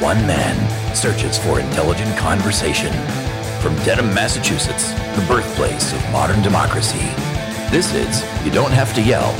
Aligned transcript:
one 0.00 0.18
man 0.26 0.94
searches 0.94 1.38
for 1.38 1.58
intelligent 1.58 2.14
conversation. 2.18 2.92
From 3.62 3.74
Dedham, 3.76 4.12
Massachusetts, 4.12 4.92
the 5.18 5.24
birthplace 5.26 5.94
of 5.94 6.12
modern 6.12 6.42
democracy, 6.42 6.98
this 7.70 7.94
is 7.94 8.22
You 8.44 8.52
Don't 8.52 8.72
Have 8.72 8.94
to 8.94 9.02
Yell 9.02 9.32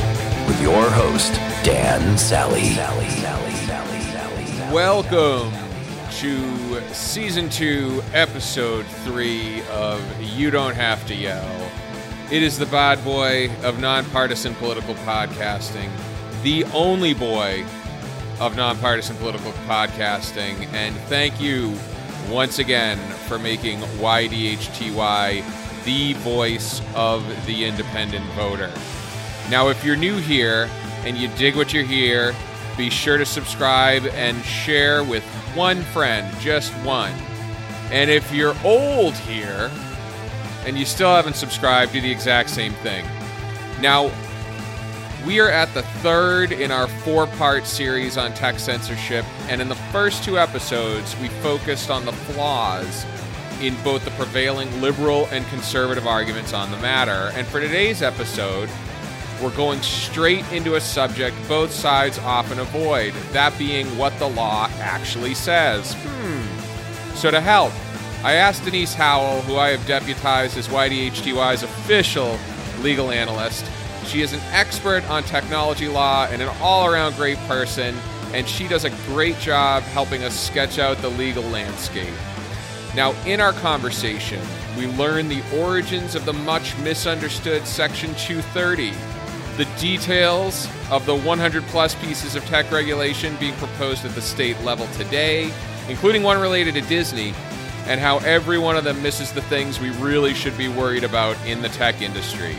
with 0.47 0.59
your 0.59 0.89
host, 0.89 1.35
Dan 1.63 2.17
Sally. 2.17 2.75
Welcome 4.73 5.53
to 6.13 6.93
season 6.93 7.49
two, 7.49 8.01
episode 8.13 8.87
three 9.03 9.61
of 9.67 10.01
You 10.19 10.49
Don't 10.49 10.75
Have 10.75 11.05
to 11.07 11.13
Yell. 11.13 11.71
It 12.31 12.41
is 12.41 12.57
the 12.57 12.65
bad 12.65 13.03
boy 13.03 13.51
of 13.61 13.79
nonpartisan 13.79 14.55
political 14.55 14.95
podcasting, 14.95 15.91
the 16.41 16.63
only 16.73 17.13
boy 17.13 17.63
of 18.39 18.55
nonpartisan 18.55 19.15
political 19.17 19.51
podcasting. 19.67 20.67
And 20.73 20.95
thank 21.07 21.39
you 21.41 21.77
once 22.29 22.59
again 22.59 22.97
for 23.27 23.39
making 23.39 23.79
YDHTY 23.79 25.43
the 25.85 26.13
voice 26.13 26.81
of 26.95 27.23
the 27.45 27.65
independent 27.65 28.25
voter. 28.33 28.71
Now, 29.49 29.69
if 29.69 29.83
you're 29.83 29.95
new 29.95 30.17
here 30.17 30.69
and 31.05 31.17
you 31.17 31.29
dig 31.29 31.55
what 31.55 31.73
you 31.73 31.85
hear, 31.85 32.35
be 32.75 32.89
sure 32.89 33.17
to 33.17 33.25
subscribe 33.25 34.05
and 34.07 34.43
share 34.43 35.03
with 35.03 35.23
one 35.55 35.81
friend, 35.81 36.31
just 36.39 36.71
one. 36.83 37.13
And 37.91 38.11
if 38.11 38.31
you're 38.33 38.55
old 38.63 39.13
here 39.13 39.71
and 40.65 40.77
you 40.77 40.85
still 40.85 41.15
haven't 41.15 41.37
subscribed, 41.37 41.93
do 41.93 42.01
the 42.01 42.11
exact 42.11 42.49
same 42.49 42.73
thing. 42.73 43.05
Now, 43.81 44.11
we 45.27 45.41
are 45.41 45.49
at 45.49 45.71
the 45.73 45.83
third 45.83 46.53
in 46.53 46.71
our 46.71 46.87
four 46.87 47.27
part 47.27 47.67
series 47.67 48.17
on 48.17 48.33
tech 48.33 48.57
censorship, 48.59 49.25
and 49.49 49.61
in 49.61 49.67
the 49.67 49.75
first 49.75 50.23
two 50.23 50.39
episodes, 50.39 51.17
we 51.19 51.27
focused 51.27 51.89
on 51.89 52.05
the 52.05 52.13
flaws 52.13 53.05
in 53.61 53.75
both 53.83 54.05
the 54.05 54.11
prevailing 54.11 54.81
liberal 54.81 55.25
and 55.31 55.45
conservative 55.47 56.07
arguments 56.07 56.53
on 56.53 56.71
the 56.71 56.77
matter. 56.77 57.31
And 57.35 57.45
for 57.45 57.59
today's 57.59 58.01
episode, 58.01 58.69
we're 59.43 59.55
going 59.57 59.81
straight 59.81 60.49
into 60.53 60.75
a 60.75 60.81
subject 60.81 61.35
both 61.49 61.73
sides 61.73 62.17
often 62.19 62.59
avoid 62.59 63.13
that 63.33 63.55
being 63.57 63.85
what 63.97 64.17
the 64.19 64.29
law 64.29 64.69
actually 64.79 65.33
says. 65.33 65.93
Hmm. 65.93 67.15
So, 67.15 67.31
to 67.31 67.41
help, 67.41 67.73
I 68.23 68.33
asked 68.33 68.63
Denise 68.63 68.93
Howell, 68.93 69.41
who 69.41 69.57
I 69.57 69.69
have 69.69 69.85
deputized 69.85 70.55
as 70.55 70.69
YDHTY's 70.69 71.63
official 71.63 72.39
legal 72.81 73.11
analyst. 73.11 73.65
She 74.07 74.21
is 74.21 74.31
an 74.31 74.39
expert 74.51 75.07
on 75.09 75.23
technology 75.23 75.89
law 75.89 76.27
and 76.31 76.41
an 76.41 76.47
all 76.61 76.87
around 76.87 77.15
great 77.17 77.37
person, 77.39 77.93
and 78.33 78.47
she 78.47 78.65
does 78.65 78.85
a 78.85 78.89
great 79.05 79.37
job 79.39 79.83
helping 79.83 80.23
us 80.23 80.39
sketch 80.39 80.79
out 80.79 80.97
the 80.99 81.09
legal 81.09 81.43
landscape. 81.43 82.13
Now, 82.95 83.11
in 83.25 83.41
our 83.41 83.51
conversation, 83.51 84.39
we 84.77 84.87
learn 84.87 85.27
the 85.27 85.43
origins 85.59 86.15
of 86.15 86.23
the 86.23 86.31
much 86.31 86.77
misunderstood 86.77 87.67
Section 87.67 88.15
230, 88.15 88.93
the 89.57 89.65
details 89.77 90.69
of 90.89 91.05
the 91.05 91.15
100 91.15 91.63
plus 91.65 91.93
pieces 91.95 92.35
of 92.35 92.45
tech 92.45 92.71
regulation 92.71 93.35
being 93.41 93.55
proposed 93.55 94.05
at 94.05 94.15
the 94.15 94.21
state 94.21 94.57
level 94.61 94.87
today, 94.93 95.51
including 95.89 96.23
one 96.23 96.39
related 96.39 96.75
to 96.75 96.81
Disney, 96.81 97.33
and 97.87 97.99
how 97.99 98.19
every 98.19 98.57
one 98.57 98.77
of 98.77 98.85
them 98.85 99.03
misses 99.03 99.33
the 99.33 99.41
things 99.41 99.81
we 99.81 99.89
really 99.97 100.33
should 100.33 100.57
be 100.57 100.69
worried 100.69 101.03
about 101.03 101.35
in 101.45 101.61
the 101.61 101.69
tech 101.69 102.01
industry. 102.01 102.55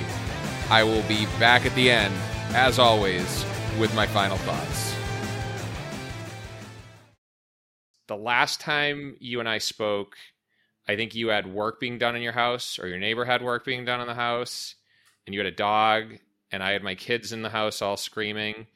I 0.70 0.84
will 0.84 1.02
be 1.04 1.24
back 1.40 1.64
at 1.64 1.74
the 1.74 1.90
end, 1.90 2.14
as 2.50 2.78
always, 2.78 3.46
with 3.78 3.94
my 3.94 4.06
final 4.06 4.36
thoughts. 4.36 4.94
The 8.06 8.16
last 8.16 8.60
time 8.60 9.16
you 9.18 9.40
and 9.40 9.48
I 9.48 9.58
spoke, 9.58 10.16
I 10.86 10.94
think 10.94 11.14
you 11.14 11.28
had 11.28 11.46
work 11.46 11.80
being 11.80 11.96
done 11.96 12.16
in 12.16 12.20
your 12.20 12.32
house, 12.32 12.78
or 12.78 12.86
your 12.86 12.98
neighbor 12.98 13.24
had 13.24 13.40
work 13.40 13.64
being 13.64 13.86
done 13.86 14.02
in 14.02 14.06
the 14.06 14.14
house, 14.14 14.74
and 15.26 15.32
you 15.32 15.40
had 15.40 15.46
a 15.46 15.56
dog, 15.56 16.18
and 16.52 16.62
I 16.62 16.72
had 16.72 16.82
my 16.82 16.94
kids 16.94 17.32
in 17.32 17.40
the 17.40 17.48
house 17.48 17.80
all 17.80 17.96
screaming. 17.96 18.66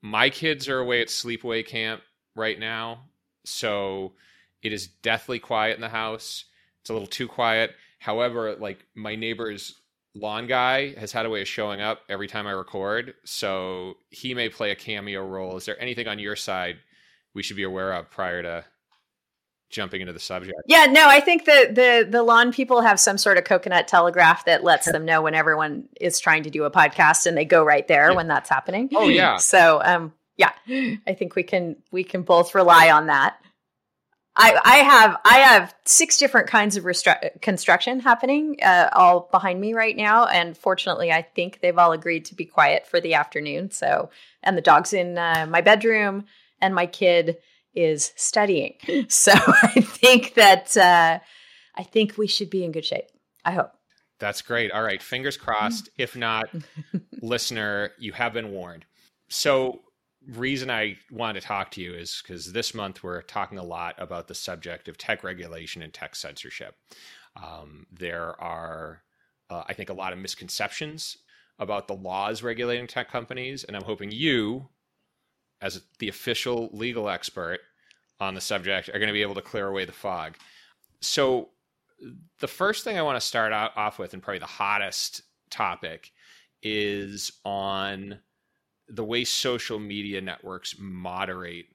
My 0.00 0.30
kids 0.30 0.66
are 0.66 0.78
away 0.78 1.02
at 1.02 1.08
sleepaway 1.08 1.66
camp 1.66 2.00
right 2.34 2.58
now, 2.58 3.00
so 3.44 4.14
it 4.62 4.72
is 4.72 4.86
deathly 4.86 5.40
quiet 5.40 5.74
in 5.74 5.82
the 5.82 5.90
house. 5.90 6.46
It's 6.80 6.88
a 6.88 6.94
little 6.94 7.06
too 7.06 7.28
quiet. 7.28 7.74
However, 7.98 8.54
like 8.54 8.86
my 8.94 9.14
neighbor's 9.14 9.74
lawn 10.14 10.46
guy 10.46 10.94
has 10.94 11.12
had 11.12 11.26
a 11.26 11.30
way 11.30 11.42
of 11.42 11.48
showing 11.48 11.80
up 11.80 12.00
every 12.08 12.28
time 12.28 12.46
I 12.46 12.52
record, 12.52 13.14
so 13.24 13.94
he 14.10 14.34
may 14.34 14.48
play 14.48 14.70
a 14.70 14.76
cameo 14.76 15.26
role. 15.26 15.56
Is 15.56 15.66
there 15.66 15.80
anything 15.80 16.08
on 16.08 16.18
your 16.18 16.36
side 16.36 16.76
we 17.34 17.42
should 17.42 17.56
be 17.56 17.64
aware 17.64 17.92
of 17.92 18.10
prior 18.10 18.42
to 18.42 18.64
jumping 19.74 20.00
into 20.00 20.12
the 20.12 20.20
subject. 20.20 20.54
Yeah, 20.66 20.86
no, 20.86 21.06
I 21.06 21.20
think 21.20 21.44
that 21.46 21.74
the 21.74 22.06
the 22.08 22.22
lawn 22.22 22.52
people 22.52 22.80
have 22.80 22.98
some 22.98 23.18
sort 23.18 23.36
of 23.36 23.44
coconut 23.44 23.88
telegraph 23.88 24.44
that 24.46 24.64
lets 24.64 24.90
them 24.90 25.04
know 25.04 25.20
when 25.20 25.34
everyone 25.34 25.88
is 26.00 26.20
trying 26.20 26.44
to 26.44 26.50
do 26.50 26.64
a 26.64 26.70
podcast 26.70 27.26
and 27.26 27.36
they 27.36 27.44
go 27.44 27.64
right 27.64 27.86
there 27.88 28.10
yeah. 28.10 28.16
when 28.16 28.28
that's 28.28 28.48
happening. 28.48 28.88
Oh 28.94 29.08
yeah. 29.08 29.36
So 29.36 29.82
um 29.84 30.12
yeah, 30.36 30.52
I 31.06 31.14
think 31.14 31.36
we 31.36 31.42
can 31.42 31.76
we 31.90 32.04
can 32.04 32.22
both 32.22 32.54
rely 32.54 32.90
on 32.90 33.06
that. 33.08 33.36
I 34.36 34.60
I 34.64 34.76
have 34.76 35.16
I 35.24 35.38
have 35.38 35.74
six 35.84 36.18
different 36.18 36.48
kinds 36.48 36.76
of 36.76 36.84
restru- 36.84 37.40
construction 37.40 38.00
happening 38.00 38.56
uh, 38.62 38.88
all 38.92 39.28
behind 39.30 39.60
me 39.60 39.74
right 39.74 39.96
now 39.96 40.26
and 40.26 40.56
fortunately 40.56 41.12
I 41.12 41.22
think 41.22 41.60
they've 41.60 41.78
all 41.78 41.92
agreed 41.92 42.24
to 42.26 42.34
be 42.34 42.44
quiet 42.44 42.86
for 42.86 43.00
the 43.00 43.14
afternoon. 43.14 43.70
So 43.70 44.10
and 44.42 44.56
the 44.56 44.62
dog's 44.62 44.92
in 44.92 45.18
uh, 45.18 45.46
my 45.48 45.60
bedroom 45.60 46.24
and 46.60 46.74
my 46.74 46.86
kid 46.86 47.38
is 47.74 48.12
studying. 48.16 48.74
So 49.08 49.32
I 49.34 49.80
think 49.80 50.34
that 50.34 50.76
uh, 50.76 51.18
I 51.74 51.82
think 51.82 52.16
we 52.16 52.26
should 52.26 52.50
be 52.50 52.64
in 52.64 52.72
good 52.72 52.84
shape. 52.84 53.06
I 53.44 53.52
hope. 53.52 53.72
That's 54.18 54.42
great. 54.42 54.72
All 54.72 54.82
right, 54.82 55.02
fingers 55.02 55.36
crossed. 55.36 55.90
If 55.98 56.16
not, 56.16 56.48
listener, 57.22 57.90
you 57.98 58.12
have 58.12 58.32
been 58.32 58.50
warned. 58.52 58.84
So, 59.28 59.80
reason 60.28 60.70
I 60.70 60.96
wanted 61.10 61.40
to 61.40 61.46
talk 61.46 61.70
to 61.72 61.80
you 61.80 61.94
is 61.94 62.22
because 62.22 62.52
this 62.52 62.74
month 62.74 63.02
we're 63.02 63.22
talking 63.22 63.58
a 63.58 63.64
lot 63.64 63.94
about 63.98 64.28
the 64.28 64.34
subject 64.34 64.88
of 64.88 64.98
tech 64.98 65.24
regulation 65.24 65.82
and 65.82 65.92
tech 65.92 66.16
censorship. 66.16 66.76
Um, 67.36 67.86
there 67.92 68.40
are, 68.40 69.02
uh, 69.50 69.64
I 69.66 69.72
think, 69.72 69.90
a 69.90 69.94
lot 69.94 70.12
of 70.12 70.18
misconceptions 70.18 71.18
about 71.58 71.88
the 71.88 71.94
laws 71.94 72.42
regulating 72.42 72.86
tech 72.86 73.10
companies, 73.10 73.64
and 73.64 73.76
I'm 73.76 73.84
hoping 73.84 74.10
you, 74.10 74.68
as 75.60 75.82
the 75.98 76.08
official 76.08 76.70
legal 76.72 77.08
expert 77.08 77.60
on 78.20 78.34
the 78.34 78.40
subject, 78.40 78.88
are 78.88 78.98
going 78.98 79.08
to 79.08 79.12
be 79.12 79.22
able 79.22 79.34
to 79.34 79.42
clear 79.42 79.68
away 79.68 79.84
the 79.84 79.92
fog. 79.92 80.36
So, 81.00 81.50
the 82.40 82.48
first 82.48 82.84
thing 82.84 82.98
I 82.98 83.02
want 83.02 83.16
to 83.16 83.26
start 83.26 83.52
off 83.52 83.98
with, 83.98 84.14
and 84.14 84.22
probably 84.22 84.40
the 84.40 84.46
hottest 84.46 85.22
topic, 85.48 86.12
is 86.62 87.32
on 87.44 88.18
the 88.88 89.04
way 89.04 89.24
social 89.24 89.78
media 89.78 90.20
networks 90.20 90.76
moderate 90.78 91.66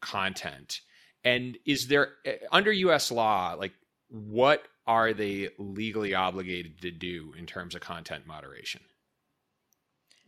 content. 0.00 0.80
And 1.24 1.58
is 1.64 1.88
there, 1.88 2.12
eh, 2.24 2.36
under 2.52 2.72
US 2.72 3.10
law, 3.10 3.54
like 3.58 3.72
what 4.08 4.62
are 4.86 5.12
they 5.12 5.48
legally 5.58 6.14
obligated 6.14 6.80
to 6.82 6.90
do 6.90 7.32
in 7.38 7.46
terms 7.46 7.74
of 7.74 7.80
content 7.80 8.26
moderation? 8.26 8.82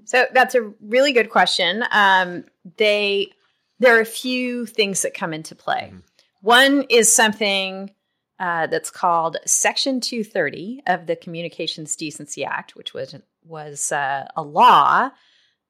So 0.04 0.26
that's 0.32 0.54
a 0.54 0.72
really 0.80 1.12
good 1.12 1.30
question. 1.30 1.84
Um, 1.90 2.44
they 2.76 3.32
there 3.78 3.96
are 3.96 4.00
a 4.00 4.06
few 4.06 4.64
things 4.64 5.02
that 5.02 5.12
come 5.12 5.34
into 5.34 5.54
play. 5.54 5.88
Mm-hmm. 5.88 5.98
One 6.40 6.84
is 6.88 7.14
something 7.14 7.90
uh, 8.38 8.66
that's 8.68 8.90
called 8.90 9.36
Section 9.44 10.00
230 10.00 10.82
of 10.86 11.06
the 11.06 11.16
Communications 11.16 11.94
Decency 11.96 12.44
Act, 12.44 12.74
which 12.76 12.94
was 12.94 13.14
was 13.44 13.92
uh, 13.92 14.26
a 14.36 14.42
law 14.42 15.10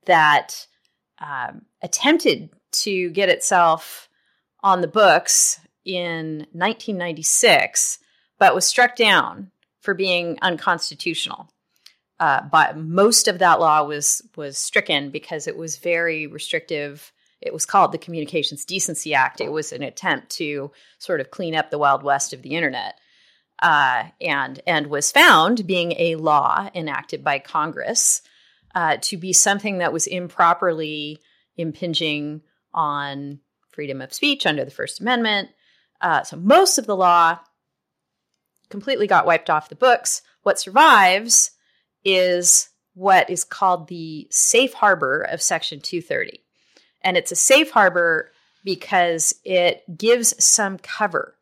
that 0.06 0.66
um, 1.18 1.62
attempted 1.82 2.50
to 2.72 3.10
get 3.10 3.28
itself 3.28 4.08
on 4.62 4.80
the 4.80 4.88
books 4.88 5.60
in 5.84 6.38
1996, 6.52 7.98
but 8.38 8.54
was 8.54 8.64
struck 8.64 8.96
down 8.96 9.50
for 9.80 9.94
being 9.94 10.38
unconstitutional 10.42 11.48
uh, 12.18 12.42
but 12.50 12.76
most 12.76 13.28
of 13.28 13.38
that 13.38 13.60
law 13.60 13.84
was 13.84 14.22
was 14.36 14.56
stricken 14.56 15.10
because 15.10 15.46
it 15.46 15.56
was 15.56 15.76
very 15.76 16.26
restrictive. 16.26 17.12
It 17.42 17.52
was 17.52 17.66
called 17.66 17.92
the 17.92 17.98
Communications 17.98 18.64
Decency 18.64 19.14
Act. 19.14 19.40
It 19.40 19.52
was 19.52 19.72
an 19.72 19.82
attempt 19.82 20.30
to 20.30 20.70
sort 20.98 21.20
of 21.20 21.30
clean 21.30 21.54
up 21.54 21.70
the 21.70 21.78
wild 21.78 22.02
west 22.02 22.32
of 22.32 22.40
the 22.40 22.54
internet, 22.54 22.98
uh, 23.60 24.04
and 24.20 24.60
and 24.66 24.86
was 24.86 25.12
found 25.12 25.66
being 25.66 25.92
a 25.98 26.16
law 26.16 26.70
enacted 26.74 27.22
by 27.22 27.38
Congress 27.38 28.22
uh, 28.76 28.98
to 29.00 29.16
be 29.16 29.32
something 29.32 29.78
that 29.78 29.92
was 29.92 30.06
improperly 30.06 31.18
impinging 31.56 32.42
on 32.74 33.40
freedom 33.70 34.02
of 34.02 34.12
speech 34.12 34.44
under 34.44 34.66
the 34.66 34.70
First 34.70 35.00
Amendment. 35.00 35.48
Uh, 36.02 36.22
so 36.22 36.36
most 36.36 36.76
of 36.76 36.86
the 36.86 36.94
law 36.94 37.38
completely 38.68 39.06
got 39.06 39.24
wiped 39.24 39.48
off 39.48 39.70
the 39.70 39.74
books. 39.74 40.20
What 40.42 40.60
survives 40.60 41.52
is 42.04 42.68
what 42.92 43.30
is 43.30 43.44
called 43.44 43.88
the 43.88 44.28
safe 44.30 44.74
harbor 44.74 45.22
of 45.22 45.40
Section 45.40 45.80
230. 45.80 46.42
And 47.00 47.16
it's 47.16 47.32
a 47.32 47.36
safe 47.36 47.70
harbor 47.70 48.30
because 48.62 49.34
it 49.42 49.84
gives 49.96 50.44
some 50.44 50.76
cover 50.76 51.34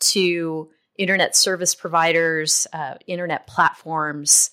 to 0.00 0.68
internet 0.98 1.36
service 1.36 1.76
providers, 1.76 2.66
uh, 2.72 2.94
internet 3.06 3.46
platforms. 3.46 4.50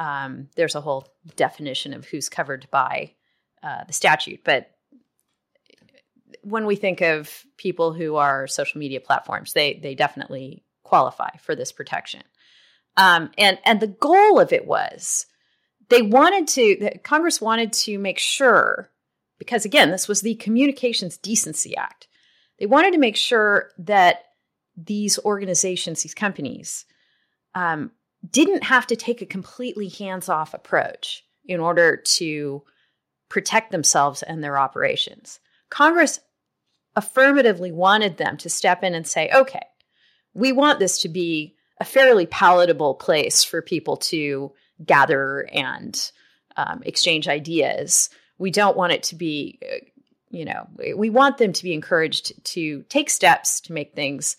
Um, 0.00 0.48
there's 0.56 0.74
a 0.74 0.80
whole 0.80 1.06
definition 1.36 1.92
of 1.92 2.06
who's 2.06 2.30
covered 2.30 2.66
by 2.70 3.12
uh, 3.62 3.84
the 3.84 3.92
statute, 3.92 4.40
but 4.42 4.70
when 6.42 6.64
we 6.64 6.74
think 6.74 7.02
of 7.02 7.44
people 7.58 7.92
who 7.92 8.16
are 8.16 8.46
social 8.46 8.78
media 8.78 9.00
platforms, 9.00 9.52
they 9.52 9.74
they 9.74 9.94
definitely 9.94 10.64
qualify 10.82 11.36
for 11.42 11.54
this 11.54 11.70
protection. 11.70 12.22
Um, 12.96 13.30
and 13.36 13.58
and 13.64 13.78
the 13.78 13.88
goal 13.88 14.40
of 14.40 14.54
it 14.54 14.66
was 14.66 15.26
they 15.90 16.00
wanted 16.00 16.48
to 16.48 16.98
Congress 17.04 17.40
wanted 17.40 17.74
to 17.74 17.98
make 17.98 18.18
sure 18.18 18.90
because 19.38 19.66
again 19.66 19.90
this 19.90 20.08
was 20.08 20.22
the 20.22 20.36
Communications 20.36 21.18
Decency 21.18 21.76
Act. 21.76 22.08
They 22.58 22.66
wanted 22.66 22.92
to 22.92 22.98
make 22.98 23.16
sure 23.16 23.70
that 23.78 24.24
these 24.76 25.18
organizations, 25.18 26.02
these 26.02 26.14
companies, 26.14 26.86
um, 27.54 27.90
didn't 28.28 28.64
have 28.64 28.86
to 28.88 28.96
take 28.96 29.22
a 29.22 29.26
completely 29.26 29.88
hands 29.88 30.28
off 30.28 30.54
approach 30.54 31.24
in 31.44 31.60
order 31.60 31.96
to 31.96 32.62
protect 33.28 33.70
themselves 33.70 34.22
and 34.22 34.42
their 34.42 34.58
operations. 34.58 35.40
Congress 35.70 36.20
affirmatively 36.96 37.72
wanted 37.72 38.16
them 38.16 38.36
to 38.36 38.48
step 38.48 38.82
in 38.82 38.94
and 38.94 39.06
say, 39.06 39.30
okay, 39.34 39.64
we 40.34 40.52
want 40.52 40.78
this 40.78 41.00
to 41.00 41.08
be 41.08 41.54
a 41.80 41.84
fairly 41.84 42.26
palatable 42.26 42.94
place 42.94 43.42
for 43.42 43.62
people 43.62 43.96
to 43.96 44.52
gather 44.84 45.48
and 45.52 46.12
um, 46.56 46.82
exchange 46.84 47.28
ideas. 47.28 48.10
We 48.38 48.50
don't 48.50 48.76
want 48.76 48.92
it 48.92 49.02
to 49.04 49.14
be, 49.14 49.58
uh, 49.62 49.76
you 50.30 50.44
know, 50.44 50.68
we 50.96 51.10
want 51.10 51.38
them 51.38 51.52
to 51.52 51.62
be 51.62 51.72
encouraged 51.72 52.44
to 52.44 52.82
take 52.88 53.10
steps 53.10 53.60
to 53.62 53.72
make 53.72 53.94
things 53.94 54.36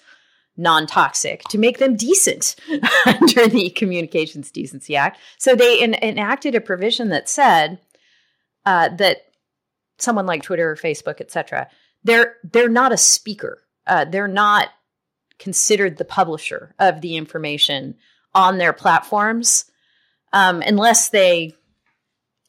non 0.58 0.88
toxic, 0.88 1.42
to 1.44 1.58
make 1.58 1.78
them 1.78 1.96
decent 1.96 2.56
under 3.06 3.48
the 3.48 3.70
Communications 3.72 4.52
Decency 4.52 4.96
Act. 4.96 5.20
So 5.38 5.56
they 5.56 5.82
en- 5.82 5.96
enacted 5.96 6.56
a 6.56 6.62
provision 6.62 7.10
that 7.10 7.30
said 7.30 7.80
uh, 8.66 8.90
that 8.98 9.18
someone 9.98 10.26
like 10.26 10.44
Twitter 10.44 10.72
or 10.72 10.76
Facebook, 10.76 11.22
et 11.22 11.32
cetera, 11.32 11.68
they're 12.04 12.36
they're 12.44 12.70
not 12.70 12.92
a 12.92 12.98
speaker. 12.98 13.64
Uh, 13.88 14.06
they're 14.06 14.28
not 14.28 14.70
considered 15.40 15.98
the 15.98 16.06
publisher 16.06 16.76
of 16.80 17.02
the 17.02 17.16
information 17.18 17.96
on 18.34 18.58
their 18.58 18.74
platforms 18.74 19.66
um, 20.34 20.62
unless 20.62 21.10
they 21.10 21.54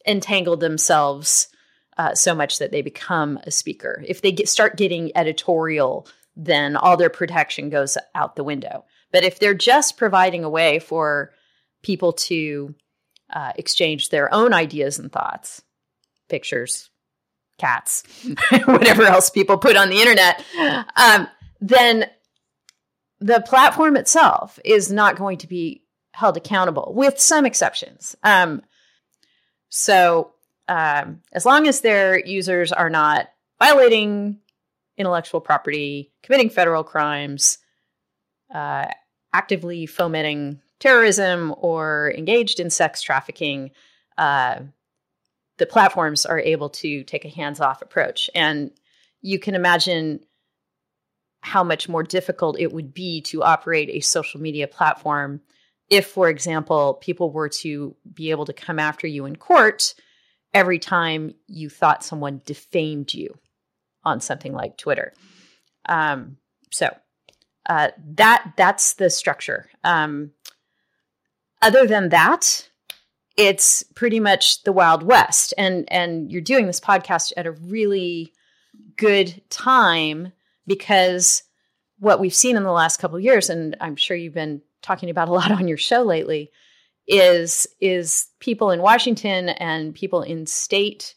entangle 0.07 0.57
themselves 0.57 1.49
uh, 1.97 2.15
so 2.15 2.35
much 2.35 2.59
that 2.59 2.71
they 2.71 2.83
become 2.83 3.39
a 3.45 3.51
speaker. 3.51 4.03
If 4.07 4.21
they 4.23 4.33
get, 4.33 4.49
start 4.49 4.77
getting 4.77 5.11
editorial, 5.17 6.07
then 6.37 6.77
all 6.77 6.97
their 6.97 7.11
protection 7.11 7.71
goes 7.71 7.99
out 8.15 8.37
the 8.37 8.45
window. 8.45 8.85
But 9.13 9.25
if 9.25 9.39
they're 9.39 9.55
just 9.55 9.97
providing 9.97 10.45
a 10.45 10.51
way 10.51 10.79
for 10.79 11.33
people 11.83 12.13
to 12.13 12.75
uh, 13.33 13.53
exchange 13.57 14.09
their 14.09 14.33
own 14.33 14.53
ideas 14.55 14.99
and 14.99 15.13
thoughts, 15.13 15.63
pictures, 16.29 16.91
cats, 17.59 18.05
whatever 18.65 19.03
else 19.03 19.31
people 19.31 19.59
put 19.59 19.77
on 19.77 19.91
the 19.91 20.01
internet, 20.01 20.43
um, 20.97 21.29
then 21.61 22.07
the 23.21 23.41
platform 23.41 23.97
itself 23.97 24.59
is 24.65 24.91
not 24.91 25.17
going 25.17 25.39
to 25.39 25.47
be 25.47 25.83
held 26.13 26.37
accountable, 26.37 26.93
with 26.95 27.19
some 27.19 27.47
exceptions. 27.47 28.17
Um, 28.23 28.63
so, 29.69 30.33
um, 30.69 31.21
as 31.33 31.47
long 31.47 31.67
as 31.67 31.81
their 31.81 32.19
users 32.19 32.73
are 32.73 32.91
not 32.91 33.29
violating 33.59 34.39
intellectual 34.97 35.41
property, 35.41 36.13
committing 36.23 36.51
federal 36.51 36.85
crimes, 36.85 37.59
uh, 38.55 38.87
actively 39.33 39.87
fomenting 39.87 40.61
terrorism, 40.81 41.55
or 41.59 42.13
engaged 42.17 42.61
in 42.61 42.71
sex 42.71 43.03
trafficking, 43.03 43.71
uh, 44.19 44.61
the 45.59 45.67
platforms 45.67 46.27
are 46.27 46.41
able 46.41 46.69
to 46.69 47.05
take 47.05 47.25
a 47.25 47.29
hands 47.29 47.61
off 47.61 47.83
approach. 47.83 48.29
And 48.35 48.71
you 49.21 49.39
can 49.39 49.55
imagine 49.55 50.21
how 51.41 51.65
much 51.65 51.89
more 51.89 52.03
difficult 52.03 52.59
it 52.59 52.73
would 52.73 52.95
be 52.95 53.21
to 53.23 53.43
operate 53.43 53.91
a 53.91 54.01
social 54.01 54.41
media 54.41 54.69
platform 54.69 55.41
if, 55.91 56.07
for 56.07 56.31
example, 56.31 56.95
people 56.95 57.31
were 57.31 57.51
to 57.51 57.95
be 58.15 58.31
able 58.31 58.47
to 58.47 58.53
come 58.55 58.79
after 58.79 59.07
you 59.07 59.27
in 59.27 59.37
court 59.37 59.95
every 60.55 60.79
time 60.79 61.35
you 61.49 61.69
thought 61.69 62.05
someone 62.05 62.41
defamed 62.47 63.13
you 63.13 63.39
on 64.05 64.21
something 64.21 64.53
like 64.53 64.77
Twitter. 64.77 65.13
Um, 65.87 66.37
so 66.71 66.95
uh, 67.67 67.91
that 68.15 68.53
that's 68.57 68.95
the 68.95 69.11
structure. 69.11 69.71
Um, 69.85 70.33
other 71.61 71.87
than 71.87 72.09
that, 72.09 72.69
it's 73.37 73.83
pretty 73.95 74.21
much 74.21 74.63
the 74.65 74.73
Wild 74.73 75.03
West. 75.03 75.55
And 75.57 75.91
and 75.91 76.31
you're 76.31 76.41
doing 76.41 76.67
this 76.67 76.81
podcast 76.81 77.33
at 77.37 77.47
a 77.47 77.53
really 77.53 78.33
good 78.97 79.43
time 79.49 80.33
because 80.67 81.43
what 81.99 82.21
we've 82.21 82.35
seen 82.35 82.57
in 82.57 82.65
the 82.65 82.73
last 82.73 82.99
couple 82.99 83.17
of 83.17 83.23
years, 83.23 83.49
and 83.49 83.77
I'm 83.81 83.97
sure 83.97 84.17
you've 84.17 84.35
been 84.35 84.63
talking 84.83 85.11
about 85.11 85.29
a 85.29 85.33
lot 85.41 85.53
on 85.53 85.69
your 85.69 85.79
show 85.79 86.03
lately, 86.03 86.51
is 87.07 87.67
is 87.81 88.29
people 88.41 88.71
in 88.71 88.81
Washington 88.81 89.51
and 89.51 89.95
people 89.95 90.23
in 90.23 90.47
state 90.47 91.15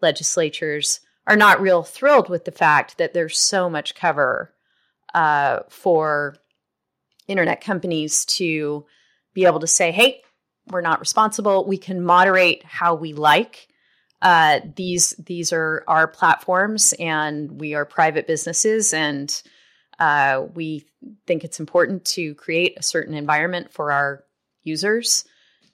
legislatures 0.00 1.00
are 1.26 1.36
not 1.36 1.60
real 1.60 1.82
thrilled 1.82 2.28
with 2.28 2.44
the 2.44 2.52
fact 2.52 2.98
that 2.98 3.14
there's 3.14 3.38
so 3.38 3.70
much 3.70 3.94
cover 3.94 4.52
uh, 5.14 5.60
for 5.68 6.36
internet 7.28 7.60
companies 7.60 8.24
to 8.26 8.84
be 9.32 9.44
able 9.46 9.60
to 9.60 9.66
say, 9.66 9.90
"Hey, 9.90 10.22
we're 10.68 10.80
not 10.80 11.00
responsible. 11.00 11.64
We 11.66 11.78
can 11.78 12.02
moderate 12.02 12.64
how 12.64 12.94
we 12.94 13.12
like. 13.12 13.68
Uh, 14.22 14.60
these 14.76 15.10
these 15.18 15.52
are 15.52 15.84
our 15.86 16.08
platforms, 16.08 16.94
and 16.98 17.60
we 17.60 17.74
are 17.74 17.84
private 17.84 18.26
businesses, 18.26 18.94
and 18.94 19.42
uh, 19.98 20.44
we 20.54 20.86
think 21.26 21.44
it's 21.44 21.60
important 21.60 22.04
to 22.06 22.34
create 22.34 22.74
a 22.78 22.82
certain 22.82 23.14
environment 23.14 23.72
for 23.72 23.92
our 23.92 24.24
users, 24.62 25.26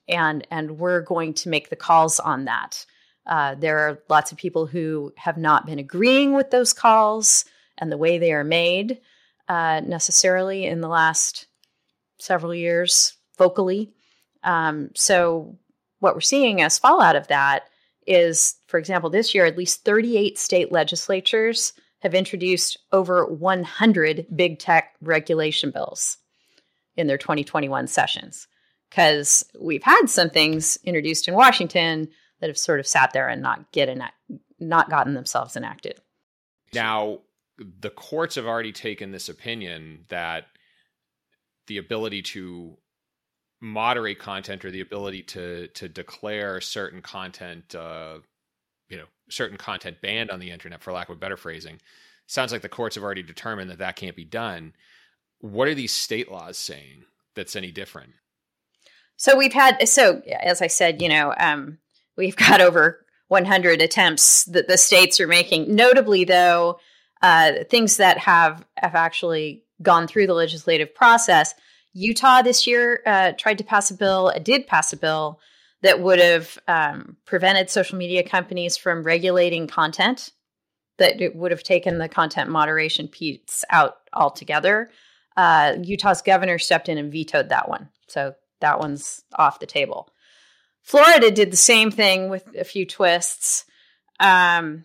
and 0.09 0.47
and 0.51 0.79
we're 0.79 1.03
going 1.03 1.35
to 1.35 1.49
make 1.49 1.71
the 1.71 1.77
calls 1.77 2.19
on 2.19 2.47
that. 2.47 2.85
Uh, 3.31 3.55
there 3.55 3.79
are 3.79 4.03
lots 4.09 4.33
of 4.33 4.39
people 4.39 4.67
who 4.67 5.13
have 5.17 5.39
not 5.39 5.65
been 5.65 5.79
agreeing 5.79 6.35
with 6.35 6.51
those 6.51 6.73
calls 6.73 7.45
and 7.79 7.91
the 7.91 7.97
way 7.97 8.19
they 8.19 8.33
are 8.33 8.45
made 8.45 8.99
uh, 9.49 9.81
necessarily 9.87 10.67
in 10.67 10.81
the 10.81 10.89
last 10.89 11.47
several 12.19 12.55
years 12.55 13.15
vocally. 13.39 13.93
Um, 14.43 14.91
so, 14.95 15.57
what 16.01 16.15
we're 16.15 16.21
seeing 16.21 16.61
as 16.61 16.79
fallout 16.79 17.15
of 17.15 17.29
that 17.29 17.65
is, 18.07 18.57
for 18.67 18.79
example, 18.79 19.11
this 19.11 19.35
year, 19.35 19.45
at 19.45 19.57
least 19.57 19.85
38 19.85 20.39
state 20.39 20.73
legislatures 20.73 21.73
have 22.01 22.15
introduced 22.15 22.79
over 22.91 23.27
100 23.27 24.27
big 24.35 24.59
tech 24.59 24.95
regulation 25.03 25.71
bills 25.71 26.17
in 26.97 27.07
their 27.07 27.19
2021 27.19 27.87
sessions. 27.87 28.49
Because 28.89 29.45
we've 29.61 29.83
had 29.83 30.07
some 30.07 30.31
things 30.31 30.79
introduced 30.85 31.29
in 31.29 31.35
Washington 31.35 32.09
that 32.41 32.49
have 32.49 32.59
sort 32.59 32.81
of 32.81 32.87
sat 32.87 33.13
there 33.13 33.29
and 33.29 33.43
not 33.43 33.71
get 33.73 33.89
enact- 33.89 34.15
not 34.59 34.91
gotten 34.91 35.15
themselves 35.15 35.57
enacted. 35.57 36.01
Now, 36.73 37.21
the 37.59 37.91
courts 37.91 38.37
have 38.37 38.47
already 38.47 38.73
taken 38.73 39.11
this 39.11 39.29
opinion 39.29 40.07
that 40.09 40.47
the 41.67 41.79
ability 41.79 42.23
to 42.23 42.77
moderate 43.61 44.19
content 44.19 44.65
or 44.65 44.71
the 44.71 44.81
ability 44.81 45.23
to 45.23 45.69
to 45.69 45.89
declare 45.89 46.61
certain 46.61 47.03
content 47.03 47.75
uh, 47.75 48.19
you 48.89 48.97
know 48.97 49.05
certain 49.29 49.59
content 49.59 50.01
banned 50.01 50.31
on 50.31 50.41
the 50.41 50.51
internet 50.51 50.83
for 50.83 50.93
lack 50.93 51.09
of 51.09 51.17
a 51.17 51.21
better 51.21 51.37
phrasing 51.37 51.79
sounds 52.27 52.53
like 52.53 52.63
the 52.63 52.69
courts 52.69 52.95
have 52.95 53.05
already 53.05 53.23
determined 53.23 53.71
that 53.71 53.79
that 53.79 53.97
can't 53.97 54.17
be 54.17 54.25
done 54.25 54.73
what 55.41 55.69
are 55.69 55.75
these 55.75 55.93
state 55.93 56.31
laws 56.31 56.57
saying 56.57 57.05
that's 57.35 57.55
any 57.55 57.71
different 57.71 58.13
so 59.17 59.37
we've 59.37 59.53
had 59.53 59.87
so 59.87 60.23
as 60.41 60.63
i 60.63 60.67
said 60.67 61.03
you 61.03 61.09
know 61.09 61.35
um, 61.39 61.79
we've 62.21 62.37
got 62.37 62.61
over 62.61 63.05
100 63.29 63.83
attempts 63.83 64.45
that 64.45 64.69
the 64.69 64.79
states 64.79 65.21
are 65.21 65.27
making 65.27 65.75
notably 65.75 66.25
though 66.25 66.79
uh, 67.23 67.53
things 67.69 67.97
that 67.99 68.19
have 68.19 68.65
have 68.77 68.95
actually 68.95 69.65
gone 69.83 70.07
through 70.07 70.27
the 70.27 70.35
legislative 70.35 70.95
process 70.95 71.55
Utah 71.93 72.43
this 72.43 72.67
year 72.67 73.03
uh, 73.07 73.33
tried 73.33 73.59
to 73.59 73.65
pass 73.65 73.91
a 73.91 73.95
bill, 73.95 74.29
it 74.29 74.45
did 74.45 74.67
pass 74.67 74.93
a 74.93 74.97
bill 74.97 75.41
that 75.83 76.01
would 76.01 76.19
have 76.19 76.59
um, 76.69 77.17
prevented 77.25 77.71
social 77.71 77.99
media 77.99 78.23
companies 78.23 78.77
from 78.77 79.03
regulating 79.03 79.67
content, 79.67 80.31
that 80.99 81.21
it 81.21 81.35
would 81.35 81.51
have 81.51 81.63
taken 81.63 81.99
the 81.99 82.09
content 82.09 82.51
moderation 82.51 83.09
piece 83.09 83.65
out 83.71 83.97
altogether. 84.13 84.91
Uh, 85.37 85.77
Utah's 85.83 86.23
governor 86.23 86.59
stepped 86.59 86.89
in 86.89 86.99
and 86.99 87.11
vetoed 87.11 87.49
that 87.49 87.69
one. 87.69 87.89
So 88.09 88.35
that 88.61 88.79
one's 88.79 89.23
off 89.35 89.59
the 89.59 89.67
table. 89.67 90.11
Florida 90.83 91.31
did 91.31 91.51
the 91.51 91.57
same 91.57 91.91
thing 91.91 92.29
with 92.31 92.47
a 92.57 92.65
few 92.65 92.87
twists. 92.87 93.65
Um, 94.19 94.85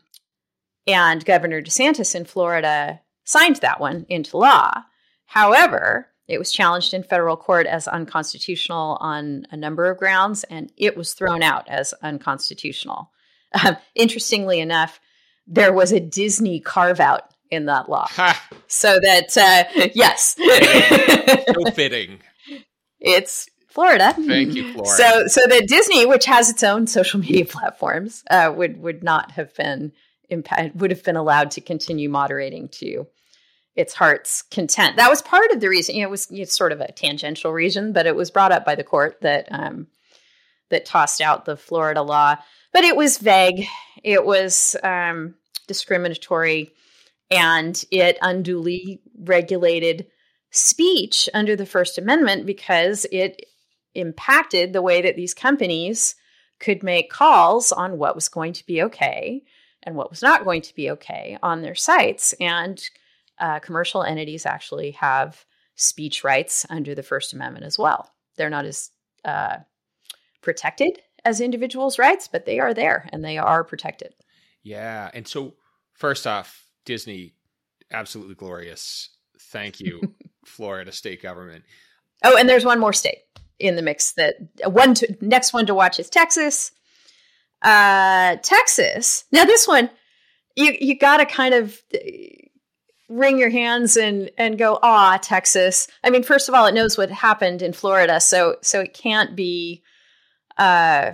And 0.88 1.26
Governor 1.26 1.62
DeSantis 1.62 2.14
in 2.16 2.26
Florida 2.26 3.02
signed 3.24 3.58
that 3.58 3.80
one 3.80 4.06
into 4.08 4.38
law. 4.38 4.84
However, 5.26 6.08
it 6.28 6.38
was 6.38 6.52
challenged 6.52 6.94
in 6.94 7.04
federal 7.04 7.38
court 7.38 7.66
as 7.66 7.88
unconstitutional 7.88 8.98
on 9.00 9.46
a 9.52 9.58
number 9.58 9.90
of 9.90 9.98
grounds, 9.98 10.44
and 10.44 10.72
it 10.78 10.96
was 10.96 11.14
thrown 11.14 11.42
out 11.42 11.68
as 11.68 11.94
unconstitutional. 12.04 13.12
Um, 13.64 13.78
interestingly 13.96 14.60
enough, 14.60 15.00
there 15.48 15.74
was 15.74 15.92
a 15.92 16.00
Disney 16.00 16.60
carve 16.60 17.00
out 17.00 17.24
in 17.50 17.66
that 17.66 17.90
law. 17.90 18.08
Ha. 18.10 18.48
So 18.68 19.00
that, 19.00 19.38
uh, 19.38 19.90
yes. 19.94 20.36
so 21.54 21.72
fitting. 21.72 22.20
It's 23.00 23.48
Florida. 23.76 24.14
Thank 24.14 24.56
you, 24.56 24.72
Florida. 24.72 24.90
So, 24.90 25.28
so 25.28 25.42
that 25.48 25.68
Disney, 25.68 26.06
which 26.06 26.26
has 26.26 26.50
its 26.50 26.64
own 26.64 26.88
social 26.88 27.20
media 27.20 27.44
platforms, 27.50 28.24
uh, 28.32 28.52
would 28.56 28.82
would 28.82 29.04
not 29.04 29.32
have 29.32 29.54
been 29.54 29.92
impact 30.30 30.78
would 30.78 30.92
have 30.92 31.04
been 31.04 31.18
allowed 31.18 31.52
to 31.52 31.62
continue 31.62 32.10
moderating 32.10 32.70
to 32.70 33.06
its 33.76 33.94
heart's 33.94 34.42
content. 34.44 34.96
That 34.96 35.10
was 35.10 35.22
part 35.22 35.52
of 35.52 35.60
the 35.60 35.68
reason. 35.68 35.96
You 35.96 36.04
know, 36.04 36.08
it 36.08 36.12
was 36.12 36.28
it's 36.32 36.58
sort 36.58 36.72
of 36.72 36.80
a 36.80 36.94
tangential 36.94 37.52
reason, 37.52 37.92
but 37.92 38.06
it 38.06 38.16
was 38.16 38.32
brought 38.32 38.54
up 38.54 38.64
by 38.64 38.76
the 38.76 38.84
court 38.86 39.20
that 39.22 39.50
um, 39.52 39.88
that 40.70 40.86
tossed 40.86 41.20
out 41.20 41.44
the 41.44 41.58
Florida 41.58 42.02
law. 42.02 42.38
But 42.72 42.86
it 42.86 42.96
was 42.96 43.18
vague. 43.18 43.68
It 44.06 44.26
was 44.26 44.78
um, 44.84 45.36
discriminatory, 45.68 46.72
and 47.30 47.84
it 47.92 48.18
unduly 48.22 49.02
regulated 49.20 50.08
speech 50.50 51.30
under 51.34 51.58
the 51.58 51.66
First 51.66 51.98
Amendment 51.98 52.46
because 52.46 53.06
it 53.12 53.42
impacted 53.96 54.74
the 54.74 54.82
way 54.82 55.02
that 55.02 55.16
these 55.16 55.34
companies 55.34 56.16
could 56.60 56.84
make 56.84 57.10
calls 57.10 57.72
on 57.72 57.98
what 57.98 58.16
was 58.16 58.30
going 58.30 58.54
to 58.54 58.66
be 58.66 58.82
okay 58.84 59.44
and 59.84 59.96
what 59.96 60.10
was 60.10 60.22
not 60.22 60.46
going 60.46 60.62
to 60.62 60.76
be 60.76 60.90
okay 60.92 61.38
on 61.44 61.62
their 61.62 61.76
sites. 61.76 62.34
And 62.40 62.82
uh, 63.40 63.60
commercial 63.60 64.04
entities 64.04 64.46
actually 64.46 64.92
have 64.92 65.46
speech 65.76 66.24
rights 66.24 66.66
under 66.70 66.96
the 66.96 67.04
First 67.04 67.34
Amendment 67.34 67.66
as 67.66 67.78
well. 67.78 68.12
They're 68.38 68.50
not 68.50 68.66
as 68.66 68.92
uh, 69.24 69.58
protected 70.42 71.00
as 71.24 71.42
individuals' 71.42 72.00
rights, 72.00 72.28
but 72.28 72.46
they 72.46 72.60
are 72.60 72.74
there 72.74 73.10
and 73.12 73.24
they 73.24 73.38
are 73.38 73.64
protected. 73.64 74.14
Yeah. 74.64 75.10
And 75.14 75.28
so, 75.28 75.56
first 75.94 76.26
off, 76.26 76.66
Disney, 76.86 77.34
absolutely 77.92 78.36
glorious. 78.36 79.10
Thank 79.40 79.80
you, 79.80 80.16
Florida 80.46 80.92
state 80.92 81.22
government. 81.22 81.66
Oh, 82.24 82.38
and 82.38 82.48
there's 82.48 82.66
one 82.66 82.80
more 82.80 82.94
state 82.94 83.20
in 83.60 83.76
the 83.76 83.82
mix 83.82 84.14
that 84.14 84.36
one 84.66 84.94
to, 84.96 85.18
next 85.22 85.54
one 85.54 85.66
to 85.68 85.76
watch 85.76 86.00
is 86.00 86.10
Texas. 86.10 86.72
Uh, 87.62 88.36
Texas. 88.44 89.26
Now 89.32 89.46
this 89.46 89.68
one, 89.68 89.90
you 90.56 90.76
you 90.80 90.98
got 90.98 91.18
to 91.18 91.26
kind 91.26 91.54
of 91.54 91.80
wring 93.10 93.38
your 93.38 93.50
hands 93.50 93.98
and 93.98 94.32
and 94.38 94.58
go, 94.58 94.80
ah, 94.82 95.18
Texas. 95.22 95.88
I 96.04 96.10
mean, 96.10 96.24
first 96.24 96.50
of 96.50 96.56
all, 96.56 96.66
it 96.66 96.74
knows 96.74 96.98
what 96.98 97.10
happened 97.10 97.62
in 97.62 97.74
Florida, 97.74 98.20
so 98.20 98.58
so 98.62 98.82
it 98.82 98.94
can't 98.94 99.36
be 99.36 99.84
uh, 100.58 101.14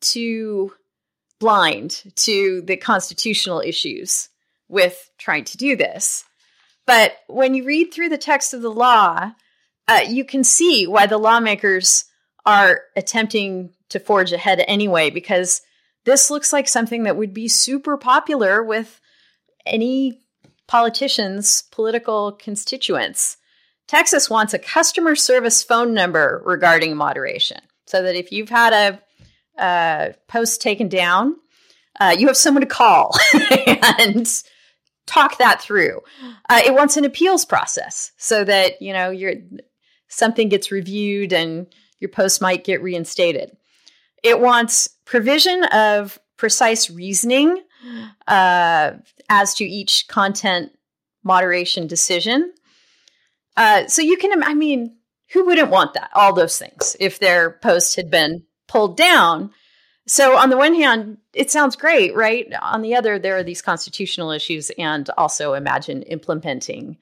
too 0.00 0.72
blind 1.40 2.02
to 2.16 2.62
the 2.62 2.76
constitutional 2.76 3.60
issues 3.60 4.28
with 4.68 5.10
trying 5.18 5.44
to 5.44 5.56
do 5.56 5.76
this. 5.76 6.24
But 6.86 7.16
when 7.28 7.54
you 7.54 7.64
read 7.64 7.92
through 7.92 8.08
the 8.08 8.18
text 8.18 8.54
of 8.54 8.62
the 8.62 8.70
law, 8.70 9.32
uh, 9.88 10.00
you 10.08 10.24
can 10.24 10.44
see 10.44 10.86
why 10.86 11.06
the 11.06 11.18
lawmakers 11.18 12.04
are 12.44 12.82
attempting 12.96 13.70
to 13.90 14.00
forge 14.00 14.32
ahead 14.32 14.64
anyway, 14.66 15.10
because 15.10 15.60
this 16.04 16.30
looks 16.30 16.52
like 16.52 16.68
something 16.68 17.04
that 17.04 17.16
would 17.16 17.32
be 17.32 17.48
super 17.48 17.96
popular 17.96 18.62
with 18.62 19.00
any 19.66 20.20
politicians' 20.66 21.64
political 21.70 22.32
constituents. 22.32 23.36
Texas 23.86 24.30
wants 24.30 24.54
a 24.54 24.58
customer 24.58 25.14
service 25.14 25.62
phone 25.62 25.92
number 25.94 26.42
regarding 26.44 26.96
moderation 26.96 27.60
so 27.86 28.02
that 28.02 28.16
if 28.16 28.32
you've 28.32 28.48
had 28.48 28.98
a, 29.58 30.14
post 30.28 30.62
taken 30.62 30.88
down, 30.88 31.36
uh, 32.00 32.14
you 32.18 32.26
have 32.26 32.36
someone 32.36 32.62
to 32.62 32.66
call 32.66 33.14
and 33.98 34.42
talk 35.06 35.38
that 35.38 35.60
through. 35.60 36.00
Uh, 36.48 36.62
it 36.64 36.72
wants 36.72 36.96
an 36.96 37.04
appeals 37.04 37.44
process 37.44 38.12
so 38.16 38.42
that 38.42 38.80
you 38.80 38.92
know 38.92 39.10
your 39.10 39.34
something 40.12 40.48
gets 40.48 40.70
reviewed 40.70 41.32
and 41.32 41.66
your 41.98 42.10
post 42.10 42.40
might 42.40 42.64
get 42.64 42.82
reinstated. 42.82 43.56
It 44.22 44.40
wants 44.40 44.88
provision 45.04 45.64
of 45.64 46.18
precise 46.36 46.90
reasoning 46.90 47.62
uh, 48.28 48.92
as 49.28 49.54
to 49.54 49.64
each 49.64 50.06
content 50.08 50.72
moderation 51.24 51.86
decision. 51.86 52.52
Uh, 53.56 53.86
so 53.86 54.02
you 54.02 54.16
can, 54.16 54.42
I 54.42 54.54
mean, 54.54 54.96
who 55.32 55.46
wouldn't 55.46 55.70
want 55.70 55.94
that? 55.94 56.10
All 56.14 56.34
those 56.34 56.58
things 56.58 56.96
if 57.00 57.18
their 57.18 57.50
post 57.50 57.96
had 57.96 58.10
been 58.10 58.44
pulled 58.68 58.96
down. 58.96 59.50
So 60.06 60.36
on 60.36 60.50
the 60.50 60.56
one 60.56 60.74
hand, 60.74 61.18
it 61.32 61.50
sounds 61.50 61.76
great, 61.76 62.14
right? 62.14 62.52
On 62.60 62.82
the 62.82 62.96
other, 62.96 63.18
there 63.18 63.36
are 63.36 63.44
these 63.44 63.62
constitutional 63.62 64.30
issues, 64.30 64.70
and 64.76 65.08
also 65.16 65.54
imagine 65.54 66.02
implementing 66.02 66.98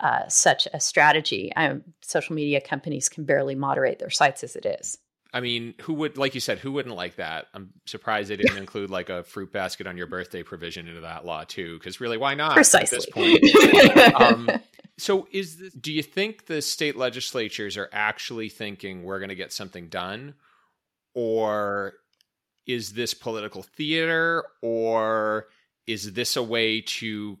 uh, 0.00 0.28
such 0.28 0.66
a 0.72 0.80
strategy. 0.80 1.52
Um, 1.54 1.82
social 2.00 2.34
media 2.34 2.60
companies 2.60 3.08
can 3.08 3.24
barely 3.24 3.54
moderate 3.54 3.98
their 3.98 4.10
sites 4.10 4.42
as 4.42 4.56
it 4.56 4.66
is. 4.66 4.98
I 5.32 5.40
mean, 5.40 5.74
who 5.82 5.94
would, 5.94 6.18
like 6.18 6.34
you 6.34 6.40
said, 6.40 6.58
who 6.58 6.72
wouldn't 6.72 6.96
like 6.96 7.16
that? 7.16 7.46
I'm 7.54 7.70
surprised 7.86 8.30
they 8.30 8.36
didn't 8.36 8.58
include 8.58 8.90
like 8.90 9.10
a 9.10 9.22
fruit 9.22 9.52
basket 9.52 9.86
on 9.86 9.96
your 9.96 10.08
birthday 10.08 10.42
provision 10.42 10.88
into 10.88 11.02
that 11.02 11.24
law 11.24 11.44
too. 11.44 11.78
Because 11.78 12.00
really, 12.00 12.16
why 12.16 12.34
not? 12.34 12.54
Precisely. 12.54 12.96
At 12.96 13.40
this 13.42 14.00
point. 14.02 14.14
um, 14.20 14.50
so, 14.98 15.28
is 15.30 15.58
this, 15.58 15.72
do 15.74 15.92
you 15.92 16.02
think 16.02 16.46
the 16.46 16.60
state 16.60 16.96
legislatures 16.96 17.76
are 17.76 17.88
actually 17.92 18.48
thinking 18.48 19.04
we're 19.04 19.20
going 19.20 19.28
to 19.28 19.36
get 19.36 19.52
something 19.52 19.88
done, 19.88 20.34
or 21.14 21.94
is 22.66 22.94
this 22.94 23.14
political 23.14 23.62
theater, 23.62 24.44
or 24.62 25.46
is 25.86 26.12
this 26.12 26.36
a 26.36 26.42
way 26.42 26.80
to 26.80 27.38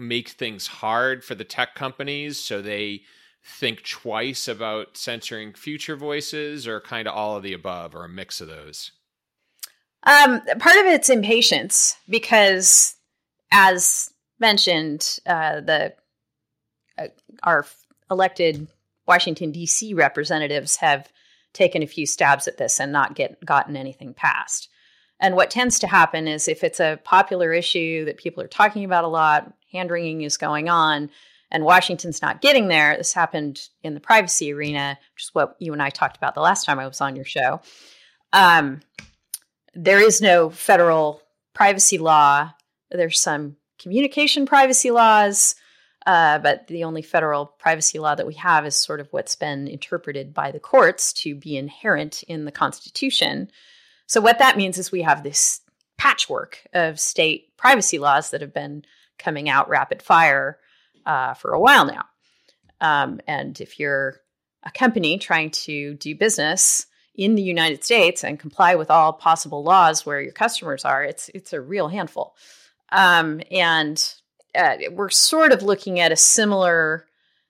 make 0.00 0.30
things 0.30 0.66
hard 0.66 1.24
for 1.24 1.34
the 1.34 1.44
tech 1.44 1.74
companies 1.74 2.38
so 2.38 2.60
they 2.60 3.02
think 3.42 3.82
twice 3.84 4.48
about 4.48 4.96
censoring 4.96 5.54
future 5.54 5.96
voices 5.96 6.66
or 6.66 6.80
kind 6.80 7.08
of 7.08 7.14
all 7.14 7.36
of 7.36 7.42
the 7.42 7.52
above 7.52 7.94
or 7.94 8.04
a 8.04 8.08
mix 8.08 8.40
of 8.40 8.48
those? 8.48 8.92
Um, 10.04 10.40
part 10.58 10.76
of 10.76 10.86
it's 10.86 11.10
impatience 11.10 11.96
because, 12.08 12.96
as 13.52 14.10
mentioned, 14.38 15.18
uh, 15.26 15.60
the 15.60 15.94
uh, 16.98 17.08
our 17.42 17.66
elected 18.10 18.66
Washington 19.06 19.52
D.C. 19.52 19.94
representatives 19.94 20.76
have 20.76 21.12
taken 21.52 21.82
a 21.82 21.86
few 21.86 22.06
stabs 22.06 22.48
at 22.48 22.56
this 22.56 22.80
and 22.80 22.92
not 22.92 23.14
get 23.14 23.44
gotten 23.44 23.76
anything 23.76 24.14
passed. 24.14 24.68
And 25.20 25.36
what 25.36 25.50
tends 25.50 25.78
to 25.80 25.86
happen 25.86 26.26
is 26.26 26.48
if 26.48 26.64
it's 26.64 26.80
a 26.80 26.98
popular 27.04 27.52
issue 27.52 28.06
that 28.06 28.16
people 28.16 28.42
are 28.42 28.48
talking 28.48 28.84
about 28.84 29.04
a 29.04 29.08
lot, 29.08 29.52
hand 29.72 29.90
wringing 29.90 30.22
is 30.22 30.36
going 30.36 30.68
on, 30.68 31.10
and 31.50 31.64
Washington's 31.64 32.22
not 32.22 32.40
getting 32.40 32.68
there. 32.68 32.96
This 32.96 33.12
happened 33.12 33.68
in 33.82 33.94
the 33.94 34.00
privacy 34.00 34.52
arena, 34.52 34.98
which 35.14 35.24
is 35.24 35.30
what 35.34 35.56
you 35.58 35.72
and 35.72 35.82
I 35.82 35.90
talked 35.90 36.16
about 36.16 36.34
the 36.34 36.40
last 36.40 36.64
time 36.64 36.78
I 36.78 36.86
was 36.86 37.00
on 37.00 37.16
your 37.16 37.24
show. 37.24 37.60
Um, 38.32 38.80
there 39.74 40.00
is 40.00 40.20
no 40.20 40.50
federal 40.50 41.22
privacy 41.54 41.98
law. 41.98 42.50
There's 42.90 43.20
some 43.20 43.56
communication 43.78 44.46
privacy 44.46 44.90
laws, 44.90 45.54
uh, 46.06 46.38
but 46.38 46.66
the 46.68 46.84
only 46.84 47.02
federal 47.02 47.46
privacy 47.46 47.98
law 47.98 48.14
that 48.14 48.26
we 48.26 48.34
have 48.34 48.66
is 48.66 48.76
sort 48.76 49.00
of 49.00 49.08
what's 49.10 49.36
been 49.36 49.68
interpreted 49.68 50.32
by 50.34 50.50
the 50.50 50.60
courts 50.60 51.12
to 51.12 51.34
be 51.34 51.56
inherent 51.56 52.22
in 52.24 52.44
the 52.44 52.52
Constitution. 52.52 53.50
So, 54.06 54.20
what 54.20 54.38
that 54.38 54.56
means 54.56 54.78
is 54.78 54.90
we 54.90 55.02
have 55.02 55.22
this 55.22 55.60
patchwork 55.98 56.62
of 56.72 56.98
state 56.98 57.56
privacy 57.56 57.98
laws 57.98 58.30
that 58.30 58.40
have 58.40 58.54
been 58.54 58.84
coming 59.20 59.48
out 59.48 59.68
rapid 59.68 60.02
fire 60.02 60.58
uh, 61.06 61.34
for 61.34 61.52
a 61.52 61.60
while 61.60 61.86
now. 61.86 62.04
Um, 62.80 63.20
and 63.26 63.60
if 63.60 63.78
you're 63.78 64.16
a 64.62 64.70
company 64.70 65.18
trying 65.18 65.50
to 65.50 65.94
do 65.94 66.14
business 66.14 66.86
in 67.14 67.34
the 67.34 67.42
United 67.42 67.84
States 67.84 68.24
and 68.24 68.38
comply 68.38 68.74
with 68.74 68.90
all 68.90 69.12
possible 69.12 69.62
laws 69.62 70.06
where 70.06 70.20
your 70.20 70.32
customers 70.32 70.84
are, 70.84 71.02
it's 71.02 71.28
it's 71.34 71.52
a 71.52 71.60
real 71.60 71.88
handful. 71.88 72.34
Um, 72.90 73.40
and 73.50 74.02
uh, 74.54 74.76
we're 74.92 75.10
sort 75.10 75.52
of 75.52 75.62
looking 75.62 76.00
at 76.00 76.12
a 76.12 76.16
similar 76.16 77.06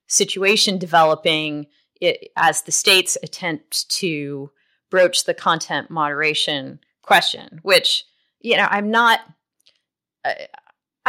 situation 0.06 0.78
developing 0.78 1.66
it, 2.00 2.30
as 2.36 2.62
the 2.62 2.72
states 2.72 3.16
attempt 3.22 3.88
to 3.90 4.50
broach 4.90 5.24
the 5.24 5.34
content 5.34 5.90
moderation 5.90 6.80
question, 7.02 7.60
which 7.62 8.04
you 8.40 8.56
know 8.56 8.66
I'm 8.68 8.90
not. 8.90 9.20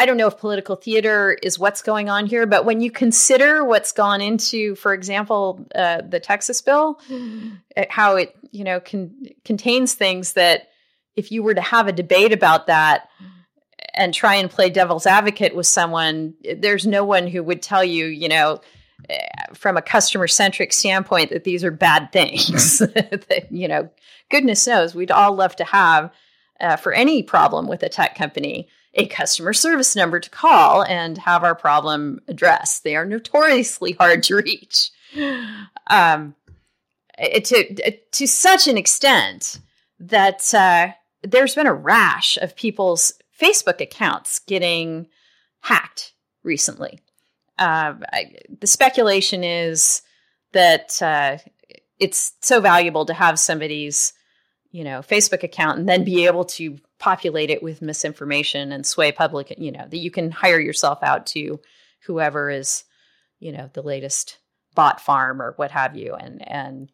Uh, 0.02 0.04
I 0.04 0.06
don't 0.06 0.18
know 0.18 0.28
if 0.28 0.38
political 0.38 0.76
theater 0.76 1.38
is 1.44 1.60
what's 1.60 1.82
going 1.82 2.10
on 2.10 2.26
here, 2.26 2.46
but 2.46 2.66
when 2.66 2.82
you 2.82 2.92
consider 2.92 3.64
what's 3.64 3.92
gone 3.92 4.22
into, 4.22 4.76
for 4.76 4.94
example, 4.94 5.66
uh, 5.76 6.02
the 6.08 6.20
Texas 6.20 6.62
bill, 6.62 7.00
uh, 7.78 7.86
how 7.90 8.16
it 8.16 8.36
you 8.52 8.64
know 8.64 8.80
con- 8.80 9.30
contains 9.46 9.94
things 9.94 10.34
that 10.34 10.70
if 11.16 11.32
you 11.32 11.44
were 11.44 11.54
to 11.54 11.62
have 11.62 11.88
a 11.88 11.92
debate 11.92 12.34
about 12.34 12.68
that, 12.68 13.10
and 13.94 14.14
try 14.14 14.36
and 14.36 14.50
play 14.50 14.70
devil's 14.70 15.06
advocate 15.06 15.56
with 15.56 15.68
someone, 15.68 16.34
there's 16.58 16.88
no 16.88 17.04
one 17.04 17.28
who 17.28 17.44
would 17.44 17.62
tell 17.62 17.84
you, 17.84 18.06
you 18.06 18.30
know, 18.30 18.62
eh, 19.10 19.28
from 19.54 19.76
a 19.76 19.82
customer 19.82 20.28
centric 20.28 20.72
standpoint, 20.72 21.30
that 21.32 21.44
these 21.44 21.64
are 21.64 21.72
bad 21.72 22.12
things. 22.12 22.78
that, 22.80 23.48
you 23.50 23.68
know, 23.68 23.90
goodness 24.30 24.66
knows, 24.66 24.96
we'd 24.96 25.12
all 25.12 25.36
love 25.36 25.56
to 25.58 25.64
have 25.64 26.12
uh, 26.60 26.76
for 26.78 26.94
any 26.94 27.24
problem 27.24 27.68
with 27.68 27.84
a 27.84 27.90
tech 27.90 28.16
company 28.16 28.70
a 28.94 29.06
customer 29.08 29.54
service 29.54 29.96
number 29.96 30.20
to 30.20 30.30
call 30.30 30.84
and 30.84 31.18
have 31.18 31.44
our 31.44 31.56
problem 31.56 32.20
addressed. 32.28 32.84
They 32.84 32.96
are 32.96 33.06
notoriously 33.06 33.94
hard 33.94 34.24
to 34.24 34.36
reach. 34.36 34.92
Um, 35.88 36.36
to 37.18 37.98
to 38.12 38.28
such 38.28 38.68
an 38.68 38.78
extent 38.78 39.60
that 40.00 40.54
uh, 40.54 40.90
there's 41.24 41.56
been 41.56 41.68
a 41.68 41.74
rash 41.74 42.38
of 42.38 42.56
people's 42.56 43.14
Facebook 43.40 43.82
accounts 43.82 44.40
getting 44.40 45.08
hacked 45.60 46.14
recently. 46.44 47.00
Uh, 47.60 47.94
I, 48.12 48.36
the 48.60 48.68
speculation 48.68 49.44
is 49.44 50.02
that 50.54 51.02
uh, 51.02 51.38
it's 52.00 52.34
so 52.42 52.60
valuable 52.60 53.06
to 53.06 53.14
have 53.14 53.38
somebody's, 53.38 54.14
you 54.72 54.84
know, 54.84 55.00
Facebook 55.00 55.44
account 55.44 55.78
and 55.78 55.88
then 55.88 56.04
be 56.04 56.26
able 56.26 56.46
to 56.46 56.80
populate 57.02 57.50
it 57.50 57.64
with 57.64 57.82
misinformation 57.82 58.72
and 58.72 58.86
sway 58.86 59.12
public, 59.12 59.54
you 59.58 59.72
know, 59.72 59.86
that 59.90 59.98
you 59.98 60.12
can 60.12 60.30
hire 60.30 60.60
yourself 60.60 61.00
out 61.02 61.26
to 61.26 61.60
whoever 62.06 62.50
is, 62.50 62.84
you 63.40 63.52
know, 63.52 63.70
the 63.74 63.82
latest 63.82 64.38
bot 64.76 65.02
farm 65.02 65.42
or 65.42 65.54
what 65.58 65.72
have 65.72 65.98
you. 65.98 66.14
And 66.14 66.48
and 66.48 66.92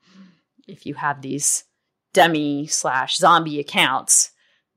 if 0.66 0.86
you 0.86 0.96
have 0.96 1.22
these 1.22 1.66
dummy 2.14 2.68
slash 2.68 3.18
zombie 3.18 3.60
accounts, 3.60 4.32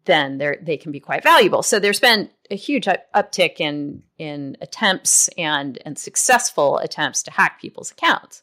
then 0.05 0.39
they 0.39 0.59
they 0.61 0.77
can 0.77 0.91
be 0.91 1.01
quite 1.01 1.23
valuable. 1.23 1.63
So 1.63 1.79
there's 1.79 2.01
been 2.01 2.29
a 2.51 2.57
huge 2.57 2.87
uptick 3.15 3.61
in 3.61 4.03
in 4.19 4.57
attempts 4.61 5.29
and 5.39 5.79
and 5.87 5.97
successful 5.97 6.79
attempts 6.79 7.23
to 7.23 7.31
hack 7.31 7.61
people's 7.61 7.93
accounts. 7.93 8.43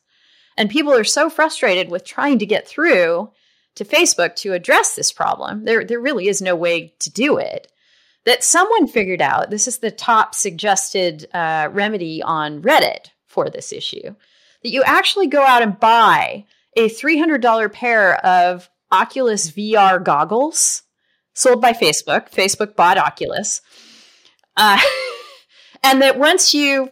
And 0.55 0.69
people 0.69 0.93
are 0.93 1.03
so 1.03 1.29
frustrated 1.29 1.91
with 1.91 2.05
trying 2.05 2.39
to 2.39 2.45
get 2.45 2.65
through 2.65 3.29
to 3.77 3.85
Facebook 3.85 4.35
to 4.37 4.53
address 4.53 4.95
this 4.95 5.11
problem. 5.11 5.65
There 5.65 5.83
there 5.83 5.99
really 5.99 6.27
is 6.27 6.41
no 6.41 6.55
way 6.55 6.93
to 6.99 7.09
do 7.09 7.37
it. 7.37 7.71
That 8.25 8.43
someone 8.43 8.87
figured 8.87 9.21
out. 9.21 9.49
This 9.49 9.67
is 9.67 9.77
the 9.77 9.91
top 9.91 10.35
suggested 10.35 11.27
uh, 11.33 11.69
remedy 11.71 12.21
on 12.21 12.61
Reddit 12.61 13.11
for 13.25 13.49
this 13.49 13.71
issue. 13.71 14.15
That 14.63 14.69
you 14.69 14.83
actually 14.83 15.27
go 15.27 15.41
out 15.41 15.61
and 15.61 15.79
buy 15.79 16.45
a 16.75 16.89
$300 16.89 17.71
pair 17.71 18.15
of 18.25 18.69
Oculus 18.91 19.51
VR 19.51 20.03
goggles 20.03 20.83
sold 21.33 21.61
by 21.61 21.71
Facebook. 21.71 22.31
Facebook 22.31 22.75
bought 22.75 22.97
Oculus. 22.97 23.61
Uh, 24.57 24.79
and 25.83 26.01
that 26.01 26.19
once 26.19 26.53
you 26.53 26.89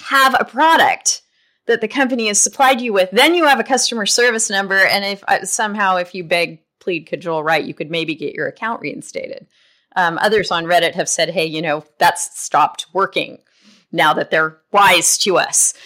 have 0.00 0.36
a 0.38 0.44
product 0.44 1.22
that 1.66 1.80
the 1.80 1.88
company 1.88 2.28
has 2.28 2.40
supplied 2.40 2.80
you 2.80 2.92
with, 2.92 3.10
then 3.10 3.34
you 3.34 3.44
have 3.44 3.60
a 3.60 3.64
customer 3.64 4.06
service 4.06 4.48
number. 4.50 4.78
And 4.78 5.04
if 5.04 5.24
uh, 5.28 5.44
somehow, 5.44 5.96
if 5.96 6.14
you 6.14 6.24
beg, 6.24 6.60
plead, 6.80 7.06
cajole, 7.06 7.42
right, 7.42 7.64
you 7.64 7.74
could 7.74 7.90
maybe 7.90 8.14
get 8.14 8.34
your 8.34 8.46
account 8.46 8.80
reinstated. 8.80 9.46
Um, 9.96 10.18
others 10.18 10.50
on 10.50 10.64
Reddit 10.64 10.94
have 10.94 11.08
said, 11.08 11.30
hey, 11.30 11.46
you 11.46 11.62
know, 11.62 11.84
that's 11.98 12.38
stopped 12.38 12.86
working 12.92 13.38
now 13.92 14.12
that 14.14 14.30
they're 14.30 14.58
wise 14.72 15.18
to 15.18 15.38
us. 15.38 15.74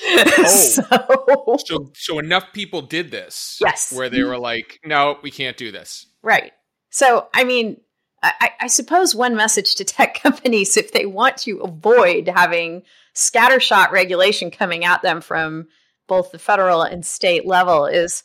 Oh. 0.93 1.57
so, 1.57 1.57
so, 1.65 1.93
so 1.95 2.19
enough 2.19 2.53
people 2.53 2.83
did 2.83 3.11
this. 3.11 3.59
Yes. 3.61 3.93
Where 3.93 4.09
they 4.09 4.23
were 4.23 4.39
like, 4.39 4.81
no, 4.85 5.19
we 5.23 5.31
can't 5.31 5.57
do 5.57 5.71
this. 5.71 6.07
Right. 6.23 6.53
So, 6.91 7.29
I 7.35 7.45
mean, 7.45 7.81
I, 8.23 8.51
I, 8.61 8.67
suppose 8.67 9.15
one 9.15 9.37
message 9.37 9.77
to 9.77 9.85
tech 9.85 10.15
companies, 10.23 10.77
if 10.77 10.93
they 10.93 11.07
want 11.07 11.39
to 11.39 11.59
avoid 11.61 12.29
having 12.29 12.83
scattershot 13.21 13.91
regulation 13.91 14.51
coming 14.51 14.85
at 14.85 15.03
them 15.03 15.21
from 15.21 15.69
both 16.09 16.33
the 16.33 16.39
federal 16.39 16.83
and 16.83 17.07
state 17.07 17.47
level, 17.47 17.87
is 17.87 18.25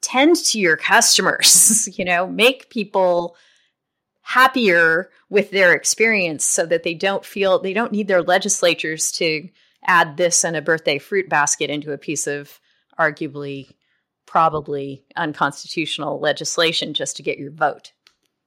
tend 0.00 0.36
to 0.36 0.60
your 0.60 0.76
customers. 0.76 1.88
you 1.98 2.04
know, 2.04 2.26
make 2.26 2.70
people 2.70 3.36
happier 4.22 5.10
with 5.28 5.50
their 5.50 5.72
experience 5.72 6.44
so 6.44 6.64
that 6.66 6.84
they 6.84 6.94
don't 6.94 7.24
feel 7.24 7.58
they 7.58 7.72
don't 7.72 7.92
need 7.92 8.06
their 8.06 8.22
legislatures 8.22 9.10
to 9.10 9.48
add 9.84 10.16
this 10.16 10.44
and 10.44 10.56
a 10.56 10.62
birthday 10.62 10.98
fruit 10.98 11.28
basket 11.28 11.70
into 11.70 11.92
a 11.92 11.98
piece 11.98 12.28
of 12.28 12.60
arguably 12.98 13.68
probably 14.26 15.04
unconstitutional 15.16 16.20
legislation 16.20 16.94
just 16.94 17.16
to 17.16 17.22
get 17.22 17.38
your 17.38 17.50
vote. 17.50 17.92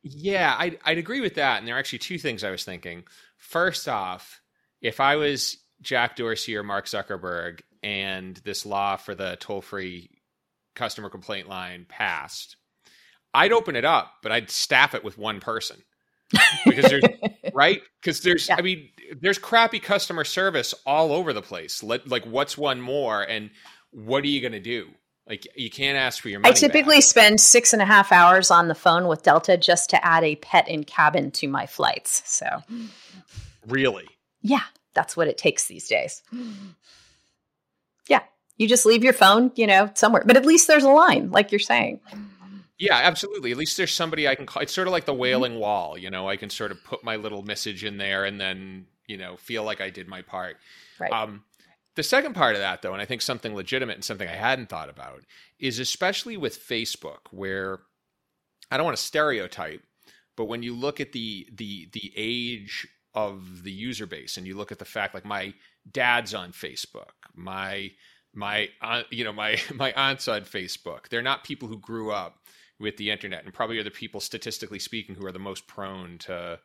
Yeah, 0.02 0.56
I'd, 0.58 0.80
I'd 0.86 0.98
agree 0.98 1.20
with 1.20 1.36
that. 1.36 1.60
And 1.60 1.68
there 1.68 1.76
are 1.76 1.80
actually 1.80 2.00
two 2.00 2.18
things 2.18 2.44
I 2.44 2.52
was 2.52 2.64
thinking. 2.64 3.04
First 3.38 3.90
off, 3.90 4.42
if 4.86 5.00
I 5.00 5.16
was 5.16 5.58
Jack 5.82 6.16
Dorsey 6.16 6.56
or 6.56 6.62
Mark 6.62 6.86
Zuckerberg 6.86 7.62
and 7.82 8.38
this 8.38 8.68
law 8.68 8.98
for 8.98 9.16
the 9.16 9.36
toll 9.40 9.62
free 9.62 10.12
customer 10.76 11.10
complaint 11.10 11.50
line 11.50 11.86
passed, 11.90 12.58
I'd 13.34 13.52
open 13.52 13.76
it 13.76 13.84
up, 13.84 14.12
but 14.22 14.32
I'd 14.32 14.52
staff 14.52 14.94
it 14.94 15.04
with 15.04 15.18
one 15.18 15.40
person. 15.40 15.78
because 16.66 16.86
there's 16.90 17.04
right 17.54 17.82
because 18.02 18.22
there's 18.22 18.50
yeah. 18.50 18.56
i 18.58 18.62
mean 18.64 18.90
there's 19.22 19.38
crappy 19.38 19.80
customer 19.80 20.24
service 20.24 20.74
all 20.84 21.12
over 21.12 21.34
the 21.34 21.42
place 21.42 21.84
Let, 21.84 22.08
like 22.08 22.26
what's 22.26 22.58
one 22.58 22.82
more 22.82 23.22
and 23.22 23.52
what 23.92 24.24
are 24.24 24.28
you 24.28 24.42
going 24.42 24.54
to 24.54 24.60
do 24.60 24.88
like 25.28 25.46
you 25.56 25.70
can't 25.70 25.98
ask 25.98 26.22
for 26.22 26.30
your 26.30 26.40
money. 26.40 26.52
I 26.52 26.56
typically 26.56 26.98
back. 26.98 27.04
spend 27.04 27.42
six 27.42 27.74
and 27.74 27.82
a 27.82 27.86
half 27.86 28.12
hours 28.12 28.50
on 28.50 28.70
the 28.70 28.76
phone 28.76 29.08
with 29.08 29.22
Delta 29.22 29.56
just 29.56 29.92
to 29.92 30.04
add 30.04 30.24
a 30.24 30.36
pet 30.36 30.68
in 30.68 30.84
cabin 30.84 31.30
to 31.32 31.48
my 31.48 31.68
flights. 31.68 32.24
So, 32.26 32.48
really, 33.68 34.08
yeah, 34.46 34.62
that's 34.94 35.18
what 35.18 35.28
it 35.28 35.38
takes 35.38 35.68
these 35.68 35.88
days. 35.88 36.22
Yeah, 38.08 38.22
you 38.58 38.68
just 38.68 38.86
leave 38.86 39.04
your 39.04 39.14
phone, 39.14 39.52
you 39.56 39.66
know, 39.66 39.90
somewhere, 39.96 40.22
but 40.24 40.38
at 40.38 40.46
least 40.46 40.68
there's 40.68 40.84
a 40.84 40.90
line, 40.90 41.32
like 41.32 41.52
you're 41.52 41.58
saying. 41.58 42.02
Yeah, 42.78 42.98
absolutely. 43.02 43.50
At 43.52 43.58
least 43.58 43.78
there's 43.78 43.92
somebody 43.92 44.28
I 44.28 44.36
can 44.36 44.46
call. 44.46 44.62
It's 44.62 44.74
sort 44.74 44.88
of 44.88 44.92
like 44.92 45.06
the 45.06 45.12
mm-hmm. 45.12 45.22
wailing 45.22 45.60
wall, 45.60 45.98
you 45.98 46.12
know. 46.12 46.30
I 46.30 46.36
can 46.36 46.52
sort 46.52 46.70
of 46.70 46.84
put 46.84 47.04
my 47.04 47.16
little 47.16 47.42
message 47.42 47.84
in 47.84 47.98
there 47.98 48.26
and 48.26 48.40
then, 48.40 48.86
you 49.08 49.18
know, 49.18 49.38
feel 49.38 49.64
like 49.64 49.82
I 49.82 49.90
did 49.90 50.08
my 50.08 50.22
part. 50.22 50.58
Right. 51.00 51.12
Um, 51.12 51.46
the 51.96 52.04
second 52.04 52.36
part 52.36 52.54
of 52.54 52.62
that, 52.62 52.84
though, 52.84 52.94
and 52.94 53.02
I 53.02 53.06
think 53.06 53.24
something 53.24 53.56
legitimate 53.56 53.96
and 53.96 54.04
something 54.06 54.28
I 54.28 54.36
hadn't 54.36 54.70
thought 54.70 54.90
about, 54.90 55.24
is 55.58 55.80
especially 55.80 56.38
with 56.38 56.60
Facebook, 56.60 57.32
where 57.32 57.80
I 58.70 58.78
don't 58.78 58.86
want 58.86 58.98
to 58.98 59.04
stereotype, 59.04 59.82
but 60.38 60.46
when 60.46 60.62
you 60.62 60.76
look 60.76 61.00
at 61.00 61.12
the 61.12 61.48
the 61.52 61.90
the 61.92 62.14
age 62.16 62.88
of 63.16 63.64
the 63.64 63.72
user 63.72 64.06
base 64.06 64.38
and 64.38 64.46
you 64.46 64.56
look 64.56 64.72
at 64.72 64.80
the 64.80 64.86
fact, 64.86 65.14
like 65.14 65.26
my 65.26 65.54
dad's 65.90 66.34
on 66.34 66.52
Facebook, 66.52 67.12
my 67.34 67.92
my 68.34 68.70
uh, 68.82 69.04
you 69.10 69.24
know 69.24 69.34
my 69.34 69.60
my 69.76 69.92
aunt's 69.94 70.28
on 70.28 70.42
Facebook, 70.42 71.08
they're 71.10 71.22
not 71.22 71.44
people 71.44 71.68
who 71.68 71.80
grew 71.80 72.12
up 72.12 72.38
with 72.80 72.98
the 72.98 73.10
internet, 73.10 73.46
and 73.46 73.54
probably 73.54 73.80
are 73.80 73.84
the 73.84 73.92
people 73.92 74.20
statistically 74.20 74.80
speaking 74.80 75.16
who 75.16 75.26
are 75.26 75.32
the 75.32 75.40
most 75.40 75.66
prone 75.66 76.18
to 76.20 76.60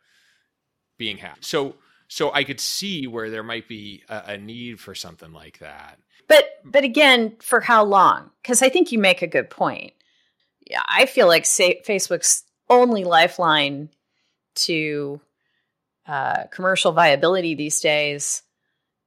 being 0.98 1.16
hacked. 1.16 1.44
So 1.44 1.76
so 2.08 2.32
I 2.32 2.42
could 2.42 2.58
see 2.58 3.06
where 3.06 3.30
there 3.30 3.44
might 3.44 3.68
be 3.68 4.02
a, 4.08 4.32
a 4.32 4.38
need 4.38 4.80
for 4.80 4.96
something 4.96 5.32
like 5.32 5.60
that. 5.60 5.98
But 6.26 6.44
but 6.64 6.84
again, 6.84 7.36
for 7.40 7.60
how 7.60 7.84
long? 7.84 8.30
Because 8.42 8.62
I 8.62 8.68
think 8.68 8.92
you 8.92 8.98
make 8.98 9.22
a 9.22 9.26
good 9.26 9.48
point. 9.48 9.92
Yeah, 10.68 10.82
I 10.86 11.06
feel 11.06 11.26
like 11.26 11.46
say, 11.46 11.80
Facebook's 11.86 12.44
only 12.68 13.04
lifeline 13.04 13.90
to 14.54 15.20
uh, 16.10 16.48
commercial 16.50 16.90
viability 16.90 17.54
these 17.54 17.80
days 17.80 18.42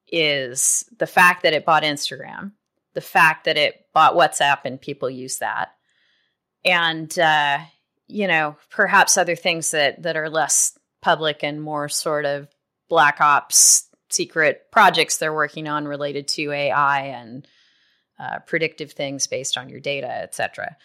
is 0.08 0.86
the 1.00 1.06
fact 1.06 1.44
that 1.44 1.52
it 1.52 1.66
bought 1.66 1.84
Instagram, 1.84 2.54
the 2.94 3.02
fact 3.02 3.44
that 3.44 3.58
it 3.58 3.88
bought 3.94 4.14
WhatsApp 4.14 4.60
and 4.64 4.80
people 4.80 5.10
use 5.10 5.40
that, 5.40 5.72
and 6.64 7.20
uh, 7.20 7.60
you 8.08 8.26
know 8.26 8.56
perhaps 8.70 9.18
other 9.18 9.36
things 9.36 9.72
that 9.72 10.02
that 10.04 10.16
are 10.16 10.30
less 10.30 10.80
public 11.02 11.44
and 11.44 11.62
more 11.62 11.90
sort 11.90 12.24
of 12.24 12.48
black 12.88 13.20
ops 13.20 13.90
secret 14.10 14.72
projects 14.72 15.18
they're 15.18 15.34
working 15.34 15.68
on 15.68 15.86
related 15.86 16.30
to 16.30 16.54
AI 16.54 17.08
and 17.08 17.46
uh, 18.18 18.40
predictive 18.48 18.94
things 18.94 19.28
based 19.28 19.58
on 19.58 19.68
your 19.68 19.82
data, 19.82 20.08
etc. 20.08 20.78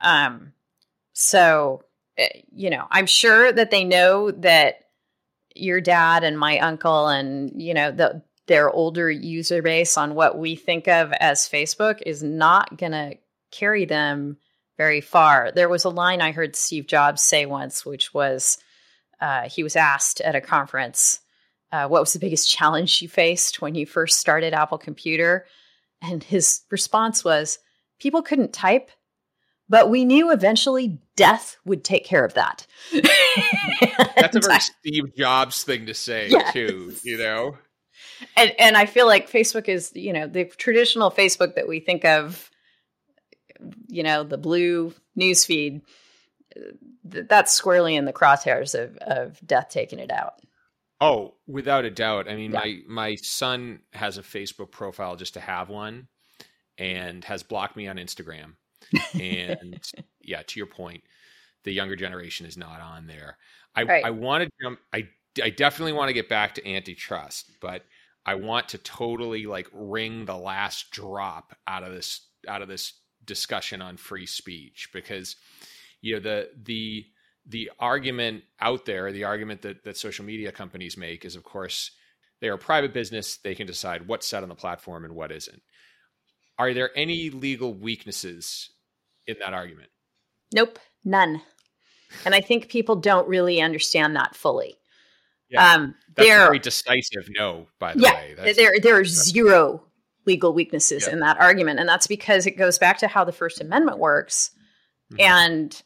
Um, 0.00 0.54
so, 1.12 1.82
eh, 2.16 2.40
you 2.50 2.70
know, 2.70 2.86
I'm 2.90 3.06
sure 3.06 3.52
that 3.52 3.70
they 3.70 3.84
know 3.84 4.30
that 4.30 4.87
your 5.58 5.80
dad 5.80 6.24
and 6.24 6.38
my 6.38 6.58
uncle 6.58 7.08
and 7.08 7.60
you 7.60 7.74
know 7.74 7.90
the 7.90 8.22
their 8.46 8.70
older 8.70 9.10
user 9.10 9.60
base 9.60 9.98
on 9.98 10.14
what 10.14 10.38
we 10.38 10.56
think 10.56 10.88
of 10.88 11.12
as 11.12 11.48
Facebook 11.48 12.00
is 12.06 12.22
not 12.22 12.78
going 12.78 12.92
to 12.92 13.14
carry 13.50 13.84
them 13.84 14.38
very 14.78 15.02
far. 15.02 15.52
There 15.52 15.68
was 15.68 15.84
a 15.84 15.90
line 15.90 16.22
I 16.22 16.32
heard 16.32 16.56
Steve 16.56 16.86
Jobs 16.86 17.22
say 17.22 17.44
once, 17.44 17.84
which 17.84 18.14
was 18.14 18.56
uh, 19.20 19.50
he 19.50 19.62
was 19.62 19.76
asked 19.76 20.22
at 20.22 20.34
a 20.34 20.40
conference 20.40 21.20
uh, 21.70 21.86
what 21.86 22.00
was 22.00 22.12
the 22.12 22.18
biggest 22.18 22.50
challenge 22.56 23.02
you 23.02 23.08
faced 23.08 23.60
when 23.60 23.74
you 23.74 23.86
first 23.86 24.18
started 24.18 24.54
Apple 24.54 24.78
Computer? 24.78 25.46
And 26.00 26.22
his 26.22 26.62
response 26.70 27.24
was, 27.24 27.58
people 27.98 28.22
couldn't 28.22 28.52
type. 28.52 28.90
But 29.68 29.90
we 29.90 30.04
knew 30.04 30.32
eventually 30.32 30.98
death 31.16 31.56
would 31.64 31.84
take 31.84 32.04
care 32.04 32.24
of 32.24 32.34
that. 32.34 32.66
That's 32.92 34.36
a 34.36 34.40
very 34.40 34.60
Steve 34.80 35.14
Jobs 35.16 35.62
thing 35.62 35.86
to 35.86 35.94
say, 35.94 36.28
yes. 36.28 36.52
too, 36.52 36.94
you 37.02 37.18
know? 37.18 37.56
And, 38.36 38.52
and 38.58 38.76
I 38.76 38.86
feel 38.86 39.06
like 39.06 39.30
Facebook 39.30 39.68
is, 39.68 39.92
you 39.94 40.12
know, 40.12 40.26
the 40.26 40.44
traditional 40.44 41.10
Facebook 41.10 41.54
that 41.54 41.68
we 41.68 41.80
think 41.80 42.04
of, 42.04 42.50
you 43.88 44.02
know, 44.02 44.24
the 44.24 44.38
blue 44.38 44.94
news 45.14 45.44
feed, 45.44 45.82
that's 47.04 47.52
squarely 47.52 47.96
in 47.96 48.04
the 48.04 48.12
crosshairs 48.12 48.78
of, 48.78 48.96
of 48.98 49.40
death 49.46 49.68
taking 49.70 49.98
it 49.98 50.10
out. 50.10 50.34
Oh, 51.00 51.34
without 51.46 51.84
a 51.84 51.90
doubt. 51.90 52.28
I 52.28 52.34
mean, 52.34 52.52
yeah. 52.52 52.58
my 52.58 52.78
my 52.88 53.14
son 53.16 53.80
has 53.92 54.18
a 54.18 54.22
Facebook 54.22 54.72
profile 54.72 55.14
just 55.14 55.34
to 55.34 55.40
have 55.40 55.68
one, 55.68 56.08
and 56.76 57.24
has 57.24 57.44
blocked 57.44 57.76
me 57.76 57.86
on 57.86 57.96
Instagram. 57.96 58.54
And 59.20 59.80
yeah, 60.20 60.42
to 60.42 60.60
your 60.60 60.66
point, 60.66 61.02
the 61.64 61.72
younger 61.72 61.96
generation 61.96 62.46
is 62.46 62.56
not 62.56 62.80
on 62.80 63.06
there. 63.06 63.36
I 63.74 63.82
right. 63.82 64.04
I 64.04 64.10
want 64.10 64.44
to 64.44 64.50
jump. 64.62 64.78
I 64.92 65.08
I 65.42 65.50
definitely 65.50 65.92
want 65.92 66.08
to 66.08 66.14
get 66.14 66.28
back 66.28 66.54
to 66.54 66.68
antitrust, 66.68 67.50
but 67.60 67.84
I 68.26 68.34
want 68.34 68.68
to 68.70 68.78
totally 68.78 69.46
like 69.46 69.68
wring 69.72 70.24
the 70.24 70.36
last 70.36 70.90
drop 70.90 71.56
out 71.66 71.82
of 71.82 71.92
this 71.92 72.26
out 72.46 72.62
of 72.62 72.68
this 72.68 72.94
discussion 73.24 73.82
on 73.82 73.96
free 73.96 74.26
speech 74.26 74.88
because 74.92 75.36
you 76.00 76.14
know 76.14 76.20
the 76.20 76.50
the 76.62 77.06
the 77.48 77.70
argument 77.78 78.44
out 78.60 78.84
there, 78.84 79.10
the 79.10 79.24
argument 79.24 79.62
that, 79.62 79.82
that 79.84 79.96
social 79.96 80.24
media 80.24 80.52
companies 80.52 80.98
make 80.98 81.24
is, 81.24 81.34
of 81.34 81.42
course, 81.42 81.92
they 82.40 82.48
are 82.48 82.54
a 82.54 82.58
private 82.58 82.92
business. 82.92 83.38
They 83.38 83.54
can 83.54 83.66
decide 83.66 84.06
what's 84.06 84.26
set 84.26 84.42
on 84.42 84.50
the 84.50 84.54
platform 84.54 85.04
and 85.04 85.14
what 85.14 85.32
isn't. 85.32 85.62
Are 86.58 86.74
there 86.74 86.90
any 86.94 87.30
legal 87.30 87.72
weaknesses 87.72 88.70
in 89.28 89.36
that 89.40 89.54
argument? 89.54 89.90
Nope, 90.52 90.78
none. 91.04 91.42
And 92.24 92.34
I 92.34 92.40
think 92.40 92.68
people 92.68 92.96
don't 92.96 93.28
really 93.28 93.60
understand 93.60 94.16
that 94.16 94.34
fully. 94.34 94.76
Yeah, 95.50 95.74
um, 95.74 95.94
that's 96.14 96.28
very 96.28 96.58
decisive 96.58 97.28
no, 97.30 97.68
by 97.78 97.94
the 97.94 98.00
yeah, 98.00 98.14
way. 98.14 98.34
That's, 98.36 98.56
there, 98.56 98.72
there 98.82 98.98
are 98.98 99.04
zero 99.04 99.84
legal 100.26 100.52
weaknesses 100.52 101.06
yeah. 101.06 101.14
in 101.14 101.20
that 101.20 101.40
argument. 101.40 101.80
And 101.80 101.88
that's 101.88 102.06
because 102.06 102.46
it 102.46 102.52
goes 102.52 102.78
back 102.78 102.98
to 102.98 103.08
how 103.08 103.24
the 103.24 103.32
First 103.32 103.60
Amendment 103.60 103.98
works. 103.98 104.50
Mm-hmm. 105.12 105.20
And 105.20 105.82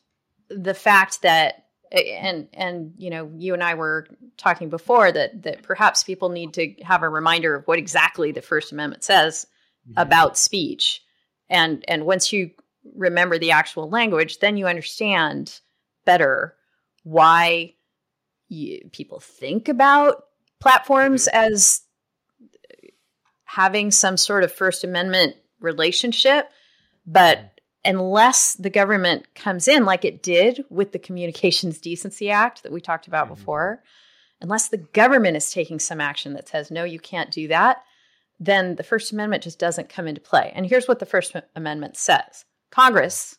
the 0.49 0.75
fact 0.75 1.23
that 1.23 1.67
and 1.93 2.49
and 2.55 2.95
you 2.97 3.11
know 3.11 3.31
you 3.37 3.53
and 3.55 3.63
I 3.63 3.75
were 3.75 4.07
talking 4.39 4.71
before 4.71 5.13
that 5.13 5.43
that 5.43 5.63
perhaps 5.63 6.03
people 6.03 6.31
need 6.31 6.55
to 6.55 6.75
have 6.83 7.03
a 7.03 7.09
reminder 7.09 7.55
of 7.55 7.67
what 7.67 7.79
exactly 7.79 8.33
the 8.33 8.43
First 8.43 8.73
Amendment 8.73 9.05
says 9.05 9.47
mm-hmm. 9.89 10.01
about 10.01 10.39
speech, 10.39 11.03
and 11.49 11.85
and 11.89 12.07
once 12.07 12.33
you 12.33 12.51
remember 12.95 13.39
the 13.39 13.53
actual 13.53 13.89
language, 13.89 14.39
then 14.39 14.57
you 14.57 14.67
understand 14.67 15.61
better 16.05 16.55
why 17.05 17.75
you, 18.49 18.81
people 18.93 19.21
think 19.21 19.69
about 19.69 20.25
platforms 20.61 21.29
mm-hmm. 21.33 21.53
as 21.53 21.83
having 23.45 23.91
some 23.91 24.17
sort 24.17 24.45
of 24.45 24.53
First 24.53 24.85
Amendment 24.85 25.37
relationship, 25.61 26.51
but 27.07 27.39
mm-hmm 27.39 27.47
unless 27.85 28.55
the 28.55 28.71
government 28.71 29.35
comes 29.35 29.69
in 29.69 29.85
like 29.85 30.05
it 30.05 30.23
did 30.23 30.65
with 30.71 30.93
the 30.93 30.99
Communications 30.99 31.79
Decency 31.79 32.31
Act 32.31 32.63
that 32.63 32.73
we 32.73 32.81
talked 32.81 33.07
about 33.07 33.27
mm-hmm. 33.27 33.35
before, 33.35 33.83
unless 34.41 34.69
the 34.69 34.79
government 34.79 35.37
is 35.37 35.53
taking 35.53 35.79
some 35.79 36.01
action 36.01 36.35
that 36.35 36.49
says, 36.49 36.71
no, 36.71 36.85
you 36.85 36.99
can't 36.99 37.31
do 37.31 37.49
that, 37.49 37.79
then 38.39 38.77
the 38.77 38.83
First 38.83 39.13
Amendment 39.13 39.43
just 39.43 39.59
doesn't 39.59 39.89
come 39.89 40.07
into 40.07 40.21
play. 40.21 40.53
And 40.55 40.67
here's 40.67 40.89
what 40.89 40.99
the 40.99 41.07
First 41.07 41.35
Amendment 41.55 41.97
says 41.97 42.45
Congress, 42.73 43.39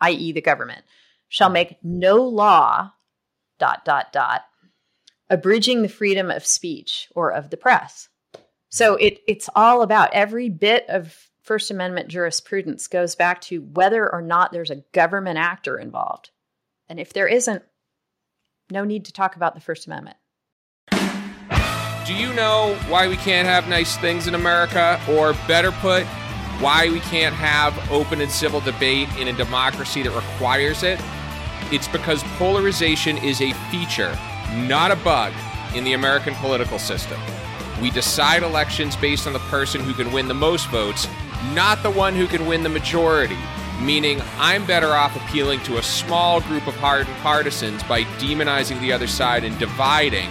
i.e., 0.00 0.30
the 0.30 0.40
government, 0.40 0.84
shall 1.28 1.48
mm-hmm. 1.48 1.54
make 1.54 1.78
no 1.82 2.22
law, 2.22 2.92
dot, 3.58 3.84
dot, 3.84 4.12
dot, 4.12 4.42
abridging 5.28 5.82
the 5.82 5.88
freedom 5.88 6.30
of 6.30 6.46
speech 6.46 7.08
or 7.16 7.32
of 7.32 7.50
the 7.50 7.56
press. 7.56 8.08
So 8.70 8.94
it, 8.96 9.20
it's 9.26 9.48
all 9.56 9.82
about 9.82 10.12
every 10.12 10.48
bit 10.48 10.84
of 10.88 11.16
First 11.42 11.70
Amendment 11.70 12.08
jurisprudence 12.08 12.88
goes 12.88 13.14
back 13.14 13.40
to 13.42 13.60
whether 13.60 14.10
or 14.10 14.22
not 14.22 14.52
there's 14.52 14.70
a 14.70 14.84
government 14.92 15.38
actor 15.38 15.78
involved. 15.78 16.30
And 16.88 16.98
if 16.98 17.12
there 17.12 17.26
isn't, 17.26 17.62
no 18.70 18.84
need 18.84 19.06
to 19.06 19.12
talk 19.12 19.36
about 19.36 19.54
the 19.54 19.60
First 19.60 19.86
Amendment. 19.86 20.16
Do 22.06 22.14
you 22.14 22.32
know 22.34 22.76
why 22.88 23.08
we 23.08 23.16
can't 23.16 23.46
have 23.46 23.68
nice 23.68 23.96
things 23.96 24.26
in 24.26 24.34
America? 24.34 25.00
Or 25.08 25.32
better 25.46 25.70
put, 25.70 26.04
why 26.60 26.88
we 26.88 27.00
can't 27.00 27.34
have 27.34 27.76
open 27.90 28.20
and 28.20 28.30
civil 28.30 28.60
debate 28.60 29.08
in 29.18 29.28
a 29.28 29.32
democracy 29.32 30.02
that 30.02 30.14
requires 30.14 30.82
it? 30.82 31.00
It's 31.72 31.88
because 31.88 32.22
polarization 32.38 33.18
is 33.18 33.40
a 33.40 33.52
feature, 33.70 34.16
not 34.54 34.90
a 34.90 34.96
bug, 34.96 35.32
in 35.74 35.82
the 35.82 35.94
American 35.94 36.34
political 36.36 36.78
system. 36.78 37.20
We 37.82 37.90
decide 37.90 38.44
elections 38.44 38.94
based 38.94 39.26
on 39.26 39.32
the 39.32 39.40
person 39.40 39.80
who 39.80 39.92
can 39.92 40.12
win 40.12 40.28
the 40.28 40.34
most 40.34 40.68
votes 40.68 41.08
not 41.52 41.82
the 41.82 41.90
one 41.90 42.14
who 42.14 42.26
can 42.26 42.46
win 42.46 42.62
the 42.62 42.68
majority, 42.68 43.36
meaning 43.80 44.20
I'm 44.38 44.64
better 44.66 44.88
off 44.88 45.16
appealing 45.16 45.60
to 45.64 45.78
a 45.78 45.82
small 45.82 46.40
group 46.40 46.66
of 46.66 46.74
hardened 46.76 47.16
partisans 47.18 47.82
by 47.82 48.04
demonizing 48.18 48.80
the 48.80 48.92
other 48.92 49.06
side 49.06 49.44
and 49.44 49.58
dividing 49.58 50.30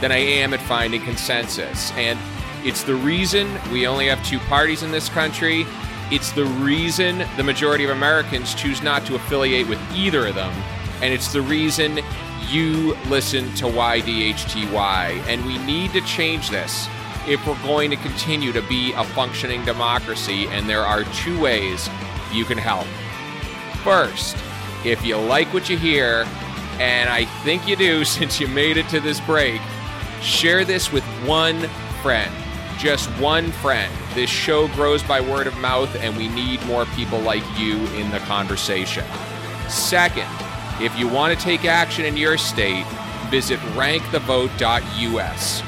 than 0.00 0.12
I 0.12 0.18
am 0.18 0.52
at 0.52 0.60
finding 0.60 1.00
consensus. 1.02 1.92
And 1.92 2.18
it's 2.64 2.82
the 2.84 2.94
reason 2.94 3.58
we 3.72 3.86
only 3.86 4.06
have 4.06 4.24
two 4.24 4.38
parties 4.40 4.82
in 4.82 4.90
this 4.90 5.08
country. 5.08 5.66
It's 6.10 6.32
the 6.32 6.44
reason 6.44 7.24
the 7.36 7.42
majority 7.42 7.84
of 7.84 7.90
Americans 7.90 8.54
choose 8.54 8.82
not 8.82 9.04
to 9.06 9.14
affiliate 9.14 9.68
with 9.68 9.80
either 9.92 10.26
of 10.26 10.34
them. 10.34 10.52
And 11.02 11.12
it's 11.12 11.32
the 11.32 11.42
reason 11.42 11.98
you 12.48 12.94
listen 13.08 13.52
to 13.54 13.64
YDHTY. 13.64 15.26
And 15.26 15.44
we 15.44 15.58
need 15.58 15.92
to 15.92 16.00
change 16.02 16.50
this 16.50 16.86
if 17.26 17.44
we're 17.46 17.60
going 17.62 17.90
to 17.90 17.96
continue 17.96 18.52
to 18.52 18.62
be 18.62 18.92
a 18.92 19.04
functioning 19.04 19.64
democracy, 19.64 20.46
and 20.48 20.68
there 20.68 20.82
are 20.82 21.04
two 21.04 21.40
ways 21.40 21.88
you 22.32 22.44
can 22.44 22.58
help. 22.58 22.86
First, 23.84 24.36
if 24.84 25.04
you 25.04 25.16
like 25.16 25.52
what 25.54 25.68
you 25.68 25.76
hear, 25.76 26.26
and 26.78 27.08
I 27.08 27.26
think 27.42 27.66
you 27.68 27.76
do 27.76 28.04
since 28.16 28.40
you 28.40 28.48
made 28.48 28.76
it 28.76 28.88
to 28.88 29.00
this 29.00 29.20
break, 29.20 29.60
share 30.20 30.64
this 30.64 30.92
with 30.92 31.04
one 31.26 31.68
friend. 32.02 32.32
Just 32.82 33.08
one 33.20 33.52
friend. 33.52 33.94
This 34.12 34.28
show 34.28 34.66
grows 34.66 35.04
by 35.04 35.20
word 35.20 35.46
of 35.46 35.56
mouth, 35.58 35.94
and 36.00 36.16
we 36.16 36.26
need 36.26 36.60
more 36.66 36.84
people 36.96 37.20
like 37.20 37.44
you 37.56 37.76
in 37.94 38.10
the 38.10 38.18
conversation. 38.18 39.04
Second, 39.68 40.26
if 40.80 40.98
you 40.98 41.06
want 41.06 41.32
to 41.32 41.44
take 41.44 41.64
action 41.64 42.04
in 42.04 42.16
your 42.16 42.36
state, 42.36 42.84
visit 43.30 43.60
rankthevote.us. 43.76 45.62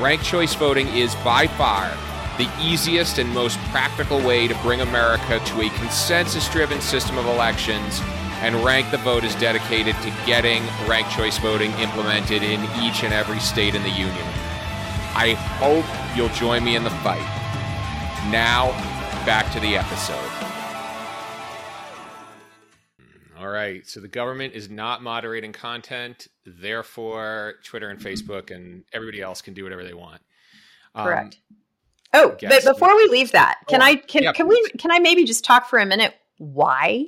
Ranked 0.00 0.24
choice 0.24 0.54
voting 0.54 0.88
is 0.88 1.14
by 1.16 1.46
far 1.46 1.96
the 2.36 2.50
easiest 2.60 3.18
and 3.18 3.30
most 3.30 3.58
practical 3.70 4.20
way 4.20 4.48
to 4.48 4.54
bring 4.56 4.80
America 4.80 5.38
to 5.38 5.60
a 5.60 5.70
consensus 5.78 6.48
driven 6.48 6.80
system 6.80 7.16
of 7.16 7.26
elections, 7.26 8.00
and 8.40 8.56
Rank 8.64 8.90
the 8.90 8.98
Vote 8.98 9.22
is 9.22 9.36
dedicated 9.36 9.94
to 10.02 10.12
getting 10.26 10.64
ranked 10.88 11.12
choice 11.12 11.38
voting 11.38 11.70
implemented 11.74 12.42
in 12.42 12.60
each 12.82 13.04
and 13.04 13.14
every 13.14 13.38
state 13.38 13.76
in 13.76 13.84
the 13.84 13.90
Union. 13.90 14.45
I 15.18 15.32
hope 15.32 15.86
you'll 16.14 16.28
join 16.28 16.62
me 16.62 16.76
in 16.76 16.84
the 16.84 16.90
fight. 16.90 17.16
Now, 18.30 18.70
back 19.24 19.50
to 19.54 19.60
the 19.60 19.74
episode. 19.74 20.30
All 23.40 23.48
right. 23.48 23.86
So 23.88 24.00
the 24.00 24.08
government 24.08 24.52
is 24.52 24.68
not 24.68 25.02
moderating 25.02 25.54
content. 25.54 26.28
Therefore, 26.44 27.54
Twitter 27.64 27.88
and 27.88 27.98
Facebook 27.98 28.54
and 28.54 28.84
everybody 28.92 29.22
else 29.22 29.40
can 29.40 29.54
do 29.54 29.64
whatever 29.64 29.84
they 29.84 29.94
want. 29.94 30.20
Um, 30.94 31.06
Correct. 31.06 31.38
Oh, 32.12 32.36
but 32.38 32.64
before 32.64 32.94
we 32.94 33.08
leave 33.08 33.32
that, 33.32 33.60
can 33.68 33.80
oh, 33.80 33.86
I 33.86 33.94
can 33.96 34.22
yeah, 34.22 34.32
can 34.32 34.46
please. 34.46 34.68
we 34.70 34.78
can 34.78 34.90
I 34.90 34.98
maybe 34.98 35.24
just 35.24 35.46
talk 35.46 35.70
for 35.70 35.78
a 35.78 35.86
minute 35.86 36.14
why 36.36 37.06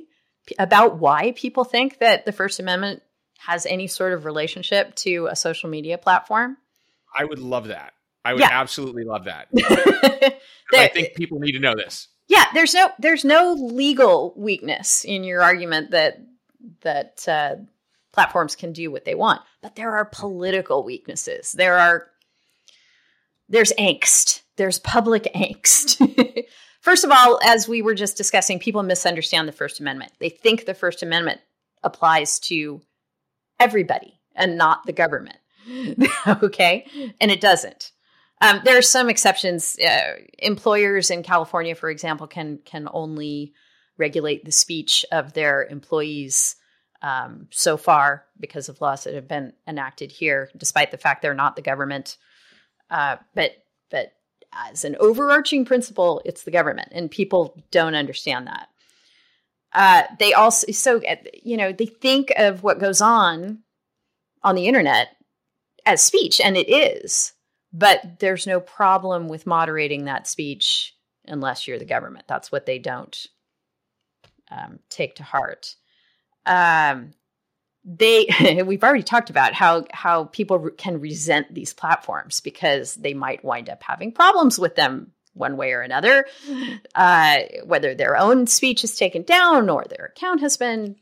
about 0.57 0.97
why 0.97 1.33
people 1.33 1.63
think 1.63 1.99
that 1.99 2.25
the 2.25 2.31
First 2.31 2.59
Amendment 2.59 3.03
has 3.37 3.67
any 3.67 3.85
sort 3.85 4.13
of 4.13 4.25
relationship 4.25 4.95
to 4.95 5.27
a 5.27 5.35
social 5.35 5.69
media 5.69 5.99
platform? 5.99 6.57
I 7.15 7.23
would 7.23 7.39
love 7.39 7.67
that. 7.67 7.93
I 8.29 8.33
would 8.33 8.41
yeah. 8.41 8.49
absolutely 8.51 9.05
love 9.05 9.25
that. 9.25 9.47
that. 9.53 10.39
I 10.71 10.87
think 10.87 11.15
people 11.15 11.39
need 11.39 11.53
to 11.53 11.59
know 11.59 11.75
this. 11.75 12.09
Yeah, 12.27 12.45
there's 12.53 12.75
no 12.75 12.91
there's 12.99 13.25
no 13.25 13.53
legal 13.53 14.35
weakness 14.37 15.03
in 15.03 15.23
your 15.23 15.41
argument 15.41 15.91
that 15.91 16.21
that 16.81 17.27
uh, 17.27 17.55
platforms 18.13 18.55
can 18.55 18.71
do 18.71 18.91
what 18.91 19.03
they 19.03 19.15
want, 19.15 19.41
but 19.63 19.75
there 19.75 19.95
are 19.95 20.05
political 20.05 20.83
weaknesses. 20.83 21.53
There 21.53 21.79
are 21.79 22.05
there's 23.49 23.73
angst. 23.79 24.43
There's 24.57 24.77
public 24.77 25.23
angst. 25.35 26.45
First 26.81 27.03
of 27.03 27.09
all, 27.11 27.39
as 27.43 27.67
we 27.67 27.81
were 27.81 27.95
just 27.95 28.15
discussing, 28.15 28.59
people 28.59 28.83
misunderstand 28.83 29.47
the 29.47 29.53
First 29.53 29.79
Amendment. 29.79 30.11
They 30.19 30.29
think 30.29 30.65
the 30.65 30.75
First 30.75 31.01
Amendment 31.01 31.41
applies 31.81 32.37
to 32.41 32.81
everybody 33.59 34.19
and 34.35 34.55
not 34.55 34.85
the 34.85 34.93
government. 34.93 35.37
okay? 36.27 36.85
And 37.19 37.31
it 37.31 37.41
doesn't. 37.41 37.91
Um, 38.41 38.61
there 38.63 38.77
are 38.77 38.81
some 38.81 39.09
exceptions. 39.09 39.77
Uh, 39.79 40.13
employers 40.37 41.11
in 41.11 41.23
California, 41.23 41.75
for 41.75 41.89
example, 41.89 42.27
can 42.27 42.59
can 42.65 42.87
only 42.91 43.53
regulate 43.97 44.45
the 44.45 44.51
speech 44.51 45.05
of 45.11 45.33
their 45.33 45.65
employees 45.65 46.55
um, 47.01 47.47
so 47.51 47.77
far 47.77 48.25
because 48.39 48.69
of 48.69 48.81
laws 48.81 49.03
that 49.03 49.13
have 49.13 49.27
been 49.27 49.53
enacted 49.67 50.11
here, 50.11 50.49
despite 50.57 50.91
the 50.91 50.97
fact 50.97 51.21
they're 51.21 51.33
not 51.33 51.55
the 51.55 51.61
government. 51.61 52.17
Uh, 52.89 53.17
but 53.35 53.51
but 53.89 54.13
as 54.53 54.83
an 54.83 54.95
overarching 54.99 55.65
principle, 55.65 56.21
it's 56.25 56.43
the 56.43 56.51
government, 56.51 56.89
and 56.91 57.11
people 57.11 57.61
don't 57.71 57.95
understand 57.95 58.47
that. 58.47 58.69
Uh, 59.73 60.03
they 60.17 60.33
also 60.33 60.71
so 60.71 61.01
you 61.43 61.57
know 61.57 61.71
they 61.71 61.85
think 61.85 62.31
of 62.37 62.63
what 62.63 62.79
goes 62.79 63.01
on 63.01 63.59
on 64.43 64.55
the 64.55 64.67
internet 64.67 65.09
as 65.85 66.01
speech, 66.01 66.39
and 66.39 66.57
it 66.57 66.69
is, 66.69 67.33
but 67.71 68.19
there's 68.19 68.47
no 68.47 68.59
problem 68.59 69.27
with 69.27 69.45
moderating 69.45 70.05
that 70.05 70.27
speech 70.27 70.95
unless 71.25 71.67
you're 71.67 71.79
the 71.79 71.85
government. 71.85 72.25
That's 72.27 72.51
what 72.51 72.65
they 72.65 72.79
don't 72.79 73.27
um, 74.49 74.79
take 74.89 75.15
to 75.15 75.23
heart. 75.23 75.75
Um, 76.45 77.11
they 77.85 78.63
we've 78.65 78.83
already 78.83 79.03
talked 79.03 79.29
about 79.29 79.53
how 79.53 79.85
how 79.91 80.25
people 80.25 80.59
re- 80.59 80.71
can 80.77 80.99
resent 80.99 81.53
these 81.53 81.73
platforms 81.73 82.41
because 82.41 82.95
they 82.95 83.13
might 83.13 83.43
wind 83.43 83.69
up 83.69 83.83
having 83.83 84.11
problems 84.11 84.59
with 84.59 84.75
them 84.75 85.11
one 85.33 85.57
way 85.57 85.71
or 85.73 85.81
another 85.81 86.25
uh, 86.95 87.37
whether 87.63 87.95
their 87.95 88.17
own 88.17 88.47
speech 88.47 88.83
is 88.83 88.95
taken 88.95 89.23
down 89.23 89.69
or 89.69 89.85
their 89.85 90.05
account 90.05 90.41
has 90.41 90.57
been 90.57 90.95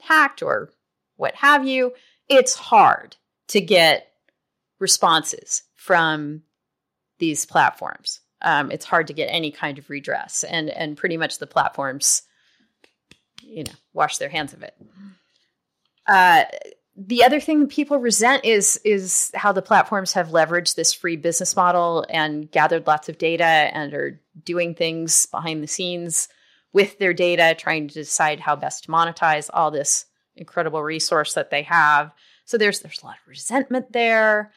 hacked 0.00 0.42
or 0.42 0.70
what 1.16 1.34
have 1.34 1.66
you 1.66 1.92
it's 2.28 2.54
hard 2.54 3.16
to 3.48 3.60
get 3.60 4.12
responses 4.78 5.62
from 5.88 6.42
these 7.18 7.46
platforms. 7.46 8.20
Um, 8.42 8.70
it's 8.70 8.84
hard 8.84 9.06
to 9.06 9.14
get 9.14 9.28
any 9.28 9.50
kind 9.50 9.78
of 9.78 9.88
redress 9.88 10.44
and 10.44 10.68
and 10.68 10.98
pretty 10.98 11.16
much 11.16 11.38
the 11.38 11.46
platforms 11.46 12.24
you 13.42 13.64
know 13.64 13.72
wash 13.94 14.18
their 14.18 14.28
hands 14.28 14.52
of 14.52 14.62
it. 14.62 14.74
Uh, 16.06 16.44
the 16.94 17.24
other 17.24 17.40
thing 17.40 17.68
people 17.68 17.96
resent 17.96 18.44
is 18.44 18.78
is 18.84 19.30
how 19.34 19.50
the 19.50 19.62
platforms 19.62 20.12
have 20.12 20.28
leveraged 20.28 20.74
this 20.74 20.92
free 20.92 21.16
business 21.16 21.56
model 21.56 22.04
and 22.10 22.50
gathered 22.50 22.86
lots 22.86 23.08
of 23.08 23.16
data 23.16 23.44
and 23.44 23.94
are 23.94 24.20
doing 24.44 24.74
things 24.74 25.24
behind 25.24 25.62
the 25.62 25.66
scenes 25.66 26.28
with 26.74 26.98
their 26.98 27.14
data 27.14 27.56
trying 27.58 27.88
to 27.88 27.94
decide 27.94 28.40
how 28.40 28.54
best 28.54 28.84
to 28.84 28.90
monetize 28.90 29.48
all 29.54 29.70
this 29.70 30.04
incredible 30.36 30.82
resource 30.82 31.32
that 31.32 31.50
they 31.50 31.62
have. 31.62 32.12
So 32.44 32.58
there's 32.58 32.80
there's 32.80 33.02
a 33.02 33.06
lot 33.06 33.16
of 33.22 33.26
resentment 33.26 33.90
there 33.94 34.52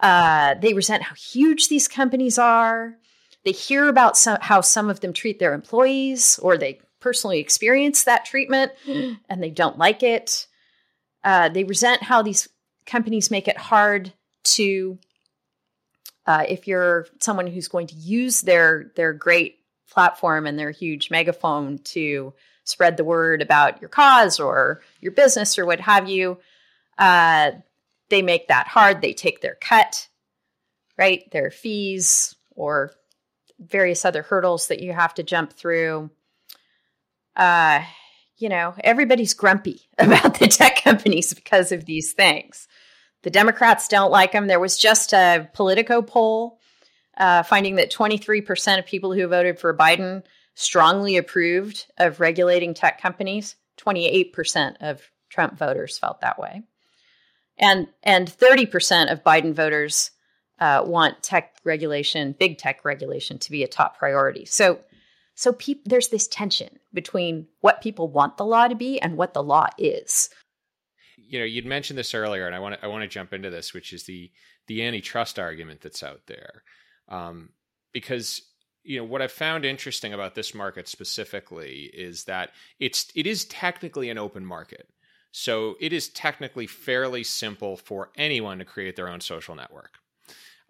uh, 0.00 0.54
they 0.54 0.74
resent 0.74 1.02
how 1.02 1.14
huge 1.14 1.68
these 1.68 1.88
companies 1.88 2.38
are. 2.38 2.96
They 3.44 3.52
hear 3.52 3.88
about 3.88 4.16
some, 4.16 4.38
how 4.40 4.60
some 4.60 4.90
of 4.90 5.00
them 5.00 5.12
treat 5.12 5.38
their 5.38 5.54
employees 5.54 6.38
or 6.42 6.58
they 6.58 6.80
personally 7.00 7.38
experience 7.38 8.04
that 8.04 8.24
treatment 8.24 8.72
and 8.86 9.42
they 9.42 9.50
don't 9.50 9.78
like 9.78 10.02
it. 10.02 10.46
Uh, 11.24 11.48
they 11.48 11.64
resent 11.64 12.02
how 12.02 12.22
these 12.22 12.48
companies 12.86 13.30
make 13.30 13.48
it 13.48 13.56
hard 13.56 14.12
to, 14.44 14.98
uh, 16.26 16.44
if 16.48 16.66
you're 16.66 17.06
someone 17.20 17.46
who's 17.46 17.68
going 17.68 17.88
to 17.88 17.94
use 17.96 18.40
their 18.42 18.92
their 18.96 19.12
great 19.12 19.58
platform 19.90 20.46
and 20.46 20.58
their 20.58 20.70
huge 20.70 21.10
megaphone 21.10 21.78
to 21.78 22.32
spread 22.64 22.96
the 22.96 23.04
word 23.04 23.42
about 23.42 23.80
your 23.80 23.88
cause 23.88 24.38
or 24.40 24.80
your 25.00 25.12
business 25.12 25.58
or 25.58 25.66
what 25.66 25.80
have 25.80 26.08
you, 26.08 26.38
uh, 26.98 27.52
they 28.08 28.22
make 28.22 28.48
that 28.48 28.68
hard. 28.68 29.00
They 29.00 29.12
take 29.12 29.40
their 29.40 29.56
cut, 29.60 30.08
right? 30.98 31.22
Their 31.32 31.50
fees 31.50 32.34
or 32.50 32.92
various 33.58 34.04
other 34.04 34.22
hurdles 34.22 34.68
that 34.68 34.80
you 34.80 34.92
have 34.92 35.14
to 35.14 35.22
jump 35.22 35.52
through. 35.52 36.10
Uh, 37.34 37.82
you 38.38 38.48
know, 38.48 38.74
everybody's 38.80 39.34
grumpy 39.34 39.82
about 39.98 40.38
the 40.38 40.48
tech 40.48 40.82
companies 40.82 41.34
because 41.34 41.72
of 41.72 41.84
these 41.84 42.12
things. 42.12 42.68
The 43.22 43.30
Democrats 43.30 43.88
don't 43.88 44.12
like 44.12 44.32
them. 44.32 44.46
There 44.46 44.60
was 44.60 44.78
just 44.78 45.12
a 45.12 45.48
Politico 45.52 46.02
poll 46.02 46.60
uh, 47.16 47.42
finding 47.42 47.76
that 47.76 47.90
23% 47.90 48.78
of 48.78 48.86
people 48.86 49.12
who 49.12 49.26
voted 49.26 49.58
for 49.58 49.76
Biden 49.76 50.22
strongly 50.54 51.16
approved 51.16 51.86
of 51.98 52.20
regulating 52.20 52.74
tech 52.74 53.00
companies. 53.00 53.56
28% 53.78 54.76
of 54.80 55.02
Trump 55.28 55.58
voters 55.58 55.98
felt 55.98 56.20
that 56.20 56.38
way. 56.38 56.62
And, 57.58 57.88
and 58.02 58.28
30% 58.28 59.10
of 59.10 59.24
Biden 59.24 59.54
voters 59.54 60.10
uh, 60.58 60.82
want 60.86 61.22
tech 61.22 61.56
regulation, 61.64 62.34
big 62.38 62.58
tech 62.58 62.84
regulation, 62.84 63.38
to 63.38 63.50
be 63.50 63.62
a 63.62 63.68
top 63.68 63.98
priority. 63.98 64.44
So 64.44 64.80
so 65.36 65.52
pe- 65.52 65.74
there's 65.84 66.08
this 66.08 66.26
tension 66.26 66.78
between 66.92 67.46
what 67.60 67.82
people 67.82 68.08
want 68.08 68.38
the 68.38 68.44
law 68.44 68.66
to 68.66 68.74
be 68.74 68.98
and 68.98 69.16
what 69.16 69.34
the 69.34 69.42
law 69.42 69.68
is. 69.76 70.30
You 71.18 71.38
know, 71.38 71.44
you'd 71.44 71.66
mentioned 71.66 71.98
this 71.98 72.14
earlier, 72.14 72.46
and 72.46 72.56
I 72.56 72.58
want 72.58 72.76
to 72.76 72.84
I 72.84 72.88
want 72.88 73.02
to 73.02 73.08
jump 73.08 73.32
into 73.32 73.50
this, 73.50 73.74
which 73.74 73.92
is 73.92 74.04
the 74.04 74.30
the 74.66 74.82
antitrust 74.82 75.38
argument 75.38 75.82
that's 75.82 76.02
out 76.02 76.22
there, 76.26 76.62
um, 77.08 77.50
because 77.92 78.42
you 78.82 78.98
know 78.98 79.04
what 79.04 79.20
I've 79.20 79.32
found 79.32 79.64
interesting 79.64 80.14
about 80.14 80.34
this 80.34 80.54
market 80.54 80.88
specifically 80.88 81.90
is 81.92 82.24
that 82.24 82.50
it's 82.80 83.10
it 83.14 83.26
is 83.26 83.44
technically 83.44 84.08
an 84.08 84.18
open 84.18 84.46
market. 84.46 84.88
So 85.38 85.76
it 85.80 85.92
is 85.92 86.08
technically 86.08 86.66
fairly 86.66 87.22
simple 87.22 87.76
for 87.76 88.08
anyone 88.16 88.58
to 88.58 88.64
create 88.64 88.96
their 88.96 89.10
own 89.10 89.20
social 89.20 89.54
network. 89.54 89.98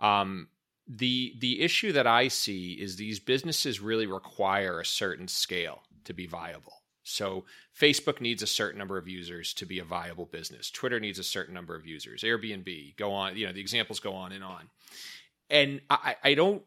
Um, 0.00 0.48
the 0.88 1.36
the 1.38 1.60
issue 1.60 1.92
that 1.92 2.08
I 2.08 2.26
see 2.26 2.72
is 2.72 2.96
these 2.96 3.20
businesses 3.20 3.78
really 3.78 4.08
require 4.08 4.80
a 4.80 4.84
certain 4.84 5.28
scale 5.28 5.82
to 6.02 6.12
be 6.12 6.26
viable. 6.26 6.82
So 7.04 7.44
Facebook 7.80 8.20
needs 8.20 8.42
a 8.42 8.46
certain 8.48 8.76
number 8.76 8.98
of 8.98 9.06
users 9.06 9.54
to 9.54 9.66
be 9.66 9.78
a 9.78 9.84
viable 9.84 10.26
business. 10.26 10.68
Twitter 10.68 10.98
needs 10.98 11.20
a 11.20 11.24
certain 11.24 11.54
number 11.54 11.76
of 11.76 11.86
users. 11.86 12.24
Airbnb, 12.24 12.96
go 12.96 13.12
on, 13.12 13.36
you 13.36 13.46
know, 13.46 13.52
the 13.52 13.60
examples 13.60 14.00
go 14.00 14.14
on 14.14 14.32
and 14.32 14.42
on. 14.42 14.68
And 15.48 15.80
I, 15.88 16.16
I 16.24 16.34
don't 16.34 16.64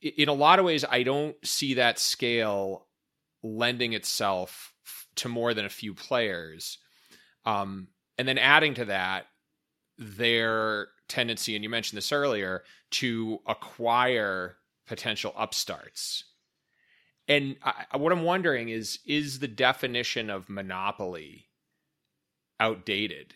in 0.00 0.30
a 0.30 0.32
lot 0.32 0.58
of 0.58 0.64
ways 0.64 0.86
I 0.90 1.02
don't 1.02 1.36
see 1.46 1.74
that 1.74 1.98
scale 1.98 2.86
lending 3.42 3.92
itself 3.92 4.71
to 5.16 5.28
more 5.28 5.54
than 5.54 5.64
a 5.64 5.70
few 5.70 5.94
players. 5.94 6.78
Um, 7.44 7.88
and 8.18 8.26
then 8.26 8.38
adding 8.38 8.74
to 8.74 8.84
that, 8.86 9.26
their 9.98 10.88
tendency, 11.08 11.54
and 11.54 11.62
you 11.62 11.70
mentioned 11.70 11.96
this 11.96 12.12
earlier, 12.12 12.62
to 12.90 13.40
acquire 13.46 14.56
potential 14.86 15.34
upstarts. 15.36 16.24
And 17.28 17.56
I, 17.62 17.96
what 17.96 18.12
I'm 18.12 18.24
wondering 18.24 18.68
is 18.68 18.98
is 19.06 19.38
the 19.38 19.48
definition 19.48 20.28
of 20.28 20.48
monopoly 20.48 21.46
outdated? 22.58 23.34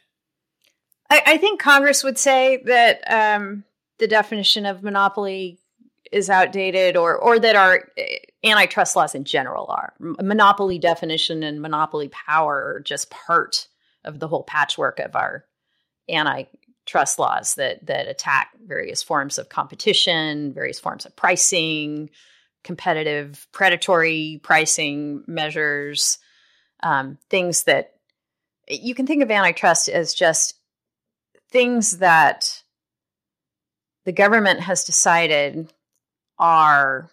I, 1.08 1.22
I 1.26 1.36
think 1.38 1.60
Congress 1.60 2.02
would 2.02 2.18
say 2.18 2.62
that 2.66 3.02
um, 3.06 3.64
the 3.98 4.08
definition 4.08 4.66
of 4.66 4.82
monopoly 4.82 5.58
is 6.12 6.30
outdated 6.30 6.96
or 6.96 7.16
or 7.16 7.38
that 7.38 7.56
our 7.56 7.88
antitrust 8.46 8.96
laws 8.96 9.14
in 9.14 9.24
general 9.24 9.66
are. 9.68 9.94
Monopoly 9.98 10.78
definition 10.78 11.42
and 11.42 11.60
monopoly 11.60 12.08
power 12.08 12.74
are 12.76 12.80
just 12.80 13.10
part 13.10 13.68
of 14.04 14.20
the 14.20 14.28
whole 14.28 14.44
patchwork 14.44 15.00
of 15.00 15.16
our 15.16 15.44
antitrust 16.08 17.18
laws 17.18 17.56
that 17.56 17.84
that 17.86 18.08
attack 18.08 18.50
various 18.64 19.02
forms 19.02 19.38
of 19.38 19.48
competition, 19.48 20.52
various 20.52 20.78
forms 20.78 21.04
of 21.04 21.16
pricing, 21.16 22.10
competitive 22.62 23.46
predatory 23.52 24.40
pricing 24.42 25.24
measures, 25.26 26.18
um, 26.82 27.18
things 27.30 27.64
that 27.64 27.94
you 28.68 28.94
can 28.94 29.06
think 29.06 29.22
of 29.22 29.30
antitrust 29.30 29.88
as 29.88 30.14
just 30.14 30.54
things 31.50 31.98
that 31.98 32.62
the 34.04 34.12
government 34.12 34.60
has 34.60 34.84
decided 34.84 35.72
are 36.38 37.10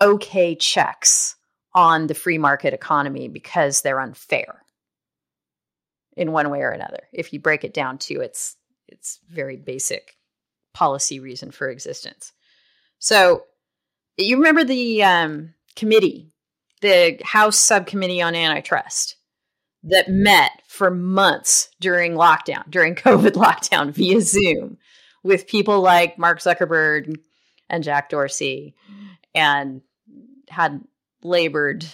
okay 0.00 0.54
checks 0.54 1.36
on 1.74 2.06
the 2.06 2.14
free 2.14 2.38
market 2.38 2.74
economy 2.74 3.28
because 3.28 3.82
they're 3.82 4.00
unfair 4.00 4.62
in 6.16 6.32
one 6.32 6.50
way 6.50 6.60
or 6.60 6.70
another. 6.70 7.04
If 7.12 7.32
you 7.32 7.40
break 7.40 7.64
it 7.64 7.74
down 7.74 7.98
to 7.98 8.20
its 8.20 8.56
its 8.88 9.20
very 9.28 9.56
basic 9.56 10.16
policy 10.74 11.20
reason 11.20 11.50
for 11.52 11.68
existence. 11.68 12.32
So 12.98 13.44
you 14.16 14.36
remember 14.36 14.64
the 14.64 15.02
um, 15.04 15.54
committee 15.76 16.30
the 16.80 17.18
house 17.22 17.56
subcommittee 17.56 18.22
on 18.22 18.34
antitrust 18.34 19.16
that 19.82 20.08
met 20.08 20.50
for 20.66 20.90
months 20.90 21.68
during 21.80 22.14
lockdown 22.14 22.68
during 22.70 22.94
covid 23.06 23.32
lockdown 23.32 23.90
via 23.90 24.20
zoom 24.20 24.78
with 25.22 25.46
people 25.46 25.80
like 25.80 26.18
mark 26.18 26.40
zuckerberg 26.40 27.16
and 27.68 27.84
jack 27.84 28.08
dorsey 28.08 28.74
and 29.34 29.80
had 30.50 30.82
labored 31.22 31.84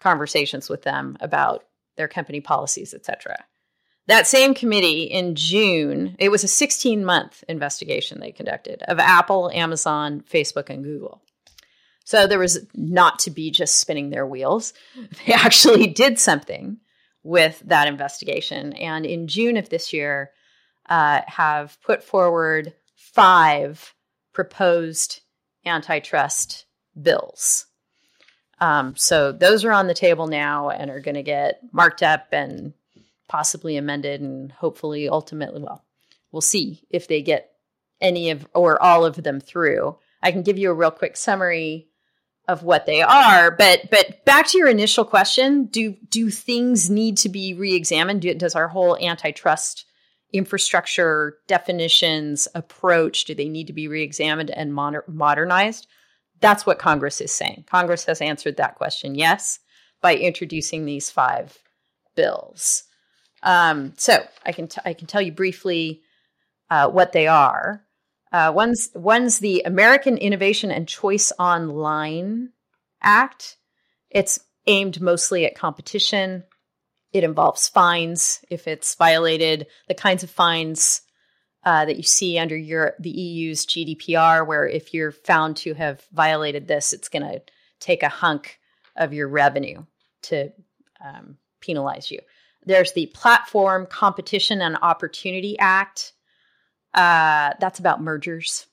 conversations 0.00 0.68
with 0.68 0.82
them 0.82 1.16
about 1.20 1.64
their 1.96 2.08
company 2.08 2.40
policies 2.40 2.94
etc 2.94 3.36
that 4.10 4.26
same 4.26 4.54
committee 4.54 5.04
in 5.04 5.36
June, 5.36 6.16
it 6.18 6.30
was 6.30 6.42
a 6.42 6.48
16 6.48 7.04
month 7.04 7.44
investigation 7.48 8.18
they 8.18 8.32
conducted 8.32 8.82
of 8.88 8.98
Apple, 8.98 9.52
Amazon, 9.52 10.24
Facebook, 10.28 10.68
and 10.68 10.82
Google. 10.82 11.22
So 12.04 12.26
there 12.26 12.40
was 12.40 12.58
not 12.74 13.20
to 13.20 13.30
be 13.30 13.52
just 13.52 13.76
spinning 13.76 14.10
their 14.10 14.26
wheels. 14.26 14.74
They 15.26 15.32
actually 15.32 15.86
did 15.86 16.18
something 16.18 16.78
with 17.22 17.62
that 17.66 17.86
investigation. 17.86 18.72
And 18.72 19.06
in 19.06 19.28
June 19.28 19.56
of 19.56 19.68
this 19.68 19.92
year, 19.92 20.32
uh, 20.88 21.20
have 21.28 21.78
put 21.82 22.02
forward 22.02 22.74
five 22.96 23.94
proposed 24.32 25.20
antitrust 25.64 26.66
bills. 27.00 27.66
Um, 28.60 28.94
so 28.96 29.32
those 29.32 29.64
are 29.64 29.72
on 29.72 29.86
the 29.86 29.94
table 29.94 30.26
now 30.26 30.70
and 30.70 30.90
are 30.90 31.00
going 31.00 31.14
to 31.14 31.22
get 31.22 31.60
marked 31.72 32.02
up 32.02 32.28
and 32.32 32.74
possibly 33.28 33.76
amended 33.76 34.20
and 34.20 34.52
hopefully 34.52 35.08
ultimately, 35.08 35.62
well, 35.62 35.84
we'll 36.30 36.42
see 36.42 36.82
if 36.90 37.08
they 37.08 37.22
get 37.22 37.52
any 38.00 38.30
of 38.30 38.46
or 38.54 38.80
all 38.82 39.04
of 39.04 39.22
them 39.22 39.40
through. 39.40 39.96
I 40.22 40.32
can 40.32 40.42
give 40.42 40.58
you 40.58 40.70
a 40.70 40.74
real 40.74 40.90
quick 40.90 41.16
summary 41.16 41.88
of 42.48 42.62
what 42.62 42.84
they 42.84 43.00
are, 43.00 43.50
but 43.50 43.88
but 43.90 44.24
back 44.24 44.48
to 44.48 44.58
your 44.58 44.68
initial 44.68 45.04
question, 45.04 45.66
do 45.66 45.96
do 46.08 46.30
things 46.30 46.90
need 46.90 47.18
to 47.18 47.28
be 47.28 47.54
re-examined? 47.54 48.22
Do, 48.22 48.34
does 48.34 48.56
our 48.56 48.68
whole 48.68 48.96
antitrust 48.96 49.86
infrastructure 50.32 51.38
definitions 51.48 52.46
approach 52.54 53.24
do 53.24 53.34
they 53.34 53.48
need 53.48 53.66
to 53.66 53.72
be 53.72 53.88
re-examined 53.88 54.50
and 54.50 54.74
moder- 54.74 55.04
modernized? 55.06 55.86
That's 56.40 56.64
what 56.64 56.78
Congress 56.78 57.20
is 57.20 57.32
saying. 57.32 57.64
Congress 57.68 58.04
has 58.06 58.20
answered 58.20 58.56
that 58.56 58.76
question 58.76 59.14
yes 59.14 59.58
by 60.00 60.16
introducing 60.16 60.84
these 60.84 61.10
five 61.10 61.58
bills. 62.16 62.84
Um, 63.42 63.94
so 63.96 64.26
I 64.44 64.52
can 64.52 64.68
t- 64.68 64.80
I 64.84 64.94
can 64.94 65.06
tell 65.06 65.22
you 65.22 65.32
briefly 65.32 66.02
uh, 66.68 66.88
what 66.88 67.12
they 67.12 67.26
are. 67.26 67.84
Uh, 68.32 68.52
one's 68.54 68.90
one's 68.94 69.38
the 69.38 69.62
American 69.64 70.16
Innovation 70.16 70.70
and 70.70 70.86
Choice 70.86 71.32
Online 71.38 72.50
Act. 73.02 73.56
It's 74.10 74.40
aimed 74.66 75.00
mostly 75.00 75.46
at 75.46 75.54
competition. 75.54 76.44
It 77.12 77.24
involves 77.24 77.68
fines 77.68 78.44
if 78.50 78.68
it's 78.68 78.94
violated, 78.94 79.66
the 79.88 79.94
kinds 79.94 80.22
of 80.22 80.30
fines 80.30 81.02
uh, 81.64 81.84
that 81.84 81.96
you 81.96 82.02
see 82.02 82.38
under 82.38 82.56
your 82.56 82.94
the 82.98 83.10
EU's 83.10 83.66
GDPR, 83.66 84.46
where 84.46 84.66
if 84.66 84.94
you're 84.94 85.12
found 85.12 85.56
to 85.58 85.74
have 85.74 86.06
violated 86.12 86.66
this, 86.66 86.92
it's 86.92 87.08
going 87.08 87.22
to 87.22 87.42
take 87.80 88.02
a 88.02 88.08
hunk 88.08 88.58
of 88.96 89.12
your 89.12 89.28
revenue 89.28 89.84
to 90.22 90.50
um, 91.04 91.36
penalize 91.60 92.10
you. 92.10 92.20
There's 92.64 92.92
the 92.92 93.06
Platform 93.06 93.86
Competition 93.86 94.60
and 94.60 94.76
Opportunity 94.82 95.58
Act. 95.58 96.12
Uh, 96.92 97.52
that's 97.60 97.78
about 97.78 98.02
mergers 98.02 98.66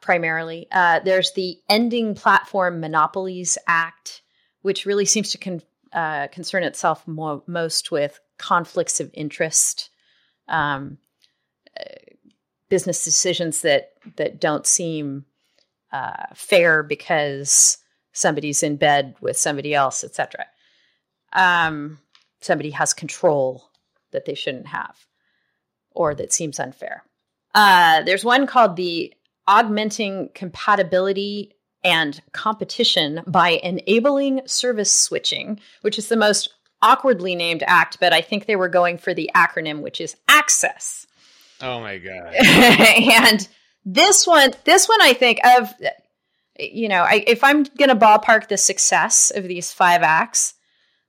primarily. 0.00 0.68
Uh, 0.70 1.00
there's 1.00 1.32
the 1.32 1.58
Ending 1.68 2.14
Platform 2.14 2.80
Monopolies 2.80 3.58
Act, 3.66 4.22
which 4.62 4.86
really 4.86 5.04
seems 5.04 5.30
to 5.30 5.38
con- 5.38 5.62
uh, 5.92 6.28
concern 6.28 6.62
itself 6.62 7.06
mo- 7.06 7.42
most 7.46 7.90
with 7.90 8.20
conflicts 8.38 9.00
of 9.00 9.10
interest. 9.14 9.90
Um, 10.48 10.98
business 12.68 13.04
decisions 13.04 13.62
that 13.62 13.92
that 14.16 14.40
don't 14.40 14.66
seem 14.66 15.24
uh, 15.92 16.26
fair 16.34 16.82
because 16.82 17.78
somebody's 18.12 18.62
in 18.62 18.76
bed 18.76 19.14
with 19.20 19.36
somebody 19.36 19.74
else, 19.74 20.04
etc. 20.04 20.46
Um, 21.32 21.98
somebody 22.40 22.70
has 22.70 22.92
control 22.94 23.70
that 24.12 24.24
they 24.24 24.34
shouldn't 24.34 24.68
have, 24.68 24.96
or 25.90 26.14
that 26.14 26.32
seems 26.32 26.58
unfair. 26.58 27.04
Uh, 27.54 28.02
there's 28.02 28.24
one 28.24 28.46
called 28.46 28.76
the 28.76 29.12
Augmenting 29.46 30.30
Compatibility 30.34 31.54
and 31.84 32.20
Competition 32.32 33.22
by 33.26 33.60
Enabling 33.62 34.42
Service 34.46 34.92
Switching, 34.92 35.60
which 35.82 35.98
is 35.98 36.08
the 36.08 36.16
most 36.16 36.52
awkwardly 36.82 37.34
named 37.34 37.64
act, 37.66 37.98
but 38.00 38.12
I 38.12 38.20
think 38.20 38.46
they 38.46 38.56
were 38.56 38.68
going 38.68 38.98
for 38.98 39.14
the 39.14 39.30
acronym, 39.34 39.80
which 39.80 40.00
is 40.00 40.16
ACCESS. 40.28 41.06
Oh 41.60 41.80
my 41.80 41.98
god! 41.98 42.34
and 42.34 43.48
this 43.84 44.26
one, 44.26 44.52
this 44.64 44.88
one, 44.88 45.00
I 45.02 45.12
think 45.12 45.40
of, 45.44 45.72
you 46.58 46.88
know, 46.88 47.02
I, 47.02 47.24
if 47.26 47.42
I'm 47.42 47.64
going 47.64 47.88
to 47.88 47.96
ballpark 47.96 48.48
the 48.48 48.56
success 48.56 49.32
of 49.34 49.44
these 49.44 49.72
five 49.72 50.02
acts, 50.02 50.54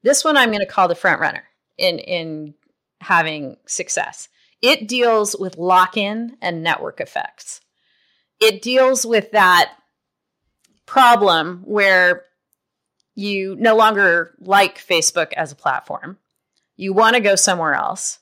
this 0.04 0.24
one 0.24 0.38
I'm 0.38 0.50
going 0.50 0.60
to 0.60 0.66
call 0.66 0.88
the 0.88 0.96
front 0.96 1.20
runner 1.20 1.44
in 1.78 2.00
in 2.00 2.54
having 3.02 3.58
success. 3.66 4.30
It 4.62 4.88
deals 4.88 5.36
with 5.40 5.58
lock 5.58 5.98
in 5.98 6.38
and 6.42 6.64
network 6.64 7.00
effects. 7.00 7.62
It 8.42 8.62
deals 8.62 9.06
with 9.06 9.32
that 9.32 9.74
problem 10.86 11.64
where 11.66 12.24
you 13.16 13.56
no 13.60 13.76
longer 13.76 14.34
like 14.40 14.80
Facebook 14.80 15.34
as 15.34 15.52
a 15.52 15.56
platform. 15.56 16.18
You 16.78 16.94
want 16.94 17.16
to 17.16 17.22
go 17.22 17.36
somewhere 17.36 17.74
else 17.74 18.20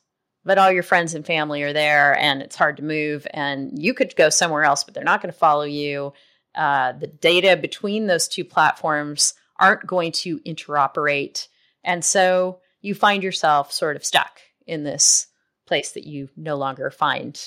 but 0.48 0.58
all 0.58 0.72
your 0.72 0.82
friends 0.82 1.14
and 1.14 1.26
family 1.26 1.62
are 1.62 1.74
there 1.74 2.18
and 2.18 2.42
it's 2.42 2.56
hard 2.56 2.78
to 2.78 2.84
move 2.84 3.28
and 3.32 3.78
you 3.78 3.94
could 3.94 4.16
go 4.16 4.30
somewhere 4.30 4.64
else 4.64 4.86
but 4.86 4.94
they're 4.94 5.04
not 5.04 5.22
going 5.22 5.32
to 5.32 5.38
follow 5.38 5.66
you. 5.66 6.14
Uh, 6.56 6.94
the 6.94 7.08
data 7.08 7.58
between 7.58 8.08
those 8.08 8.30
two 8.30 8.46
platforms 8.46 9.34
aren't 9.58 9.86
going 9.86 10.14
to 10.14 10.40
interoperate. 10.40 11.50
And 11.84 12.04
so 12.04 12.60
you 12.82 12.96
find 12.96 13.24
yourself 13.24 13.74
sort 13.74 13.98
of 13.98 14.06
stuck 14.06 14.40
in 14.66 14.84
this 14.86 15.28
place 15.66 15.92
that 15.92 16.08
you 16.08 16.30
no 16.38 16.56
longer 16.56 16.90
find 16.92 17.40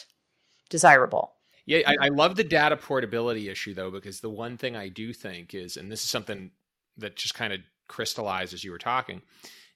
desirable. 0.69 1.33
Yeah 1.65 1.81
I, 1.87 1.97
I 2.03 2.09
love 2.09 2.37
the 2.37 2.45
data 2.45 2.77
portability 2.77 3.49
issue 3.49 3.73
though 3.73 3.91
because 3.91 4.21
the 4.21 4.29
one 4.29 4.59
thing 4.59 4.77
i 4.77 4.89
do 4.89 5.13
think 5.13 5.55
is 5.55 5.77
and 5.77 5.91
this 5.91 6.03
is 6.03 6.11
something 6.11 6.51
that 6.99 7.17
just 7.17 7.35
kind 7.35 7.53
of 7.53 7.61
crystallized 7.89 8.53
as 8.53 8.63
you 8.63 8.71
were 8.71 8.79
talking 8.79 9.23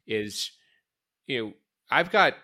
is 0.06 0.50
you 1.26 1.42
know 1.42 1.52
I've 1.90 2.10
got 2.10 2.34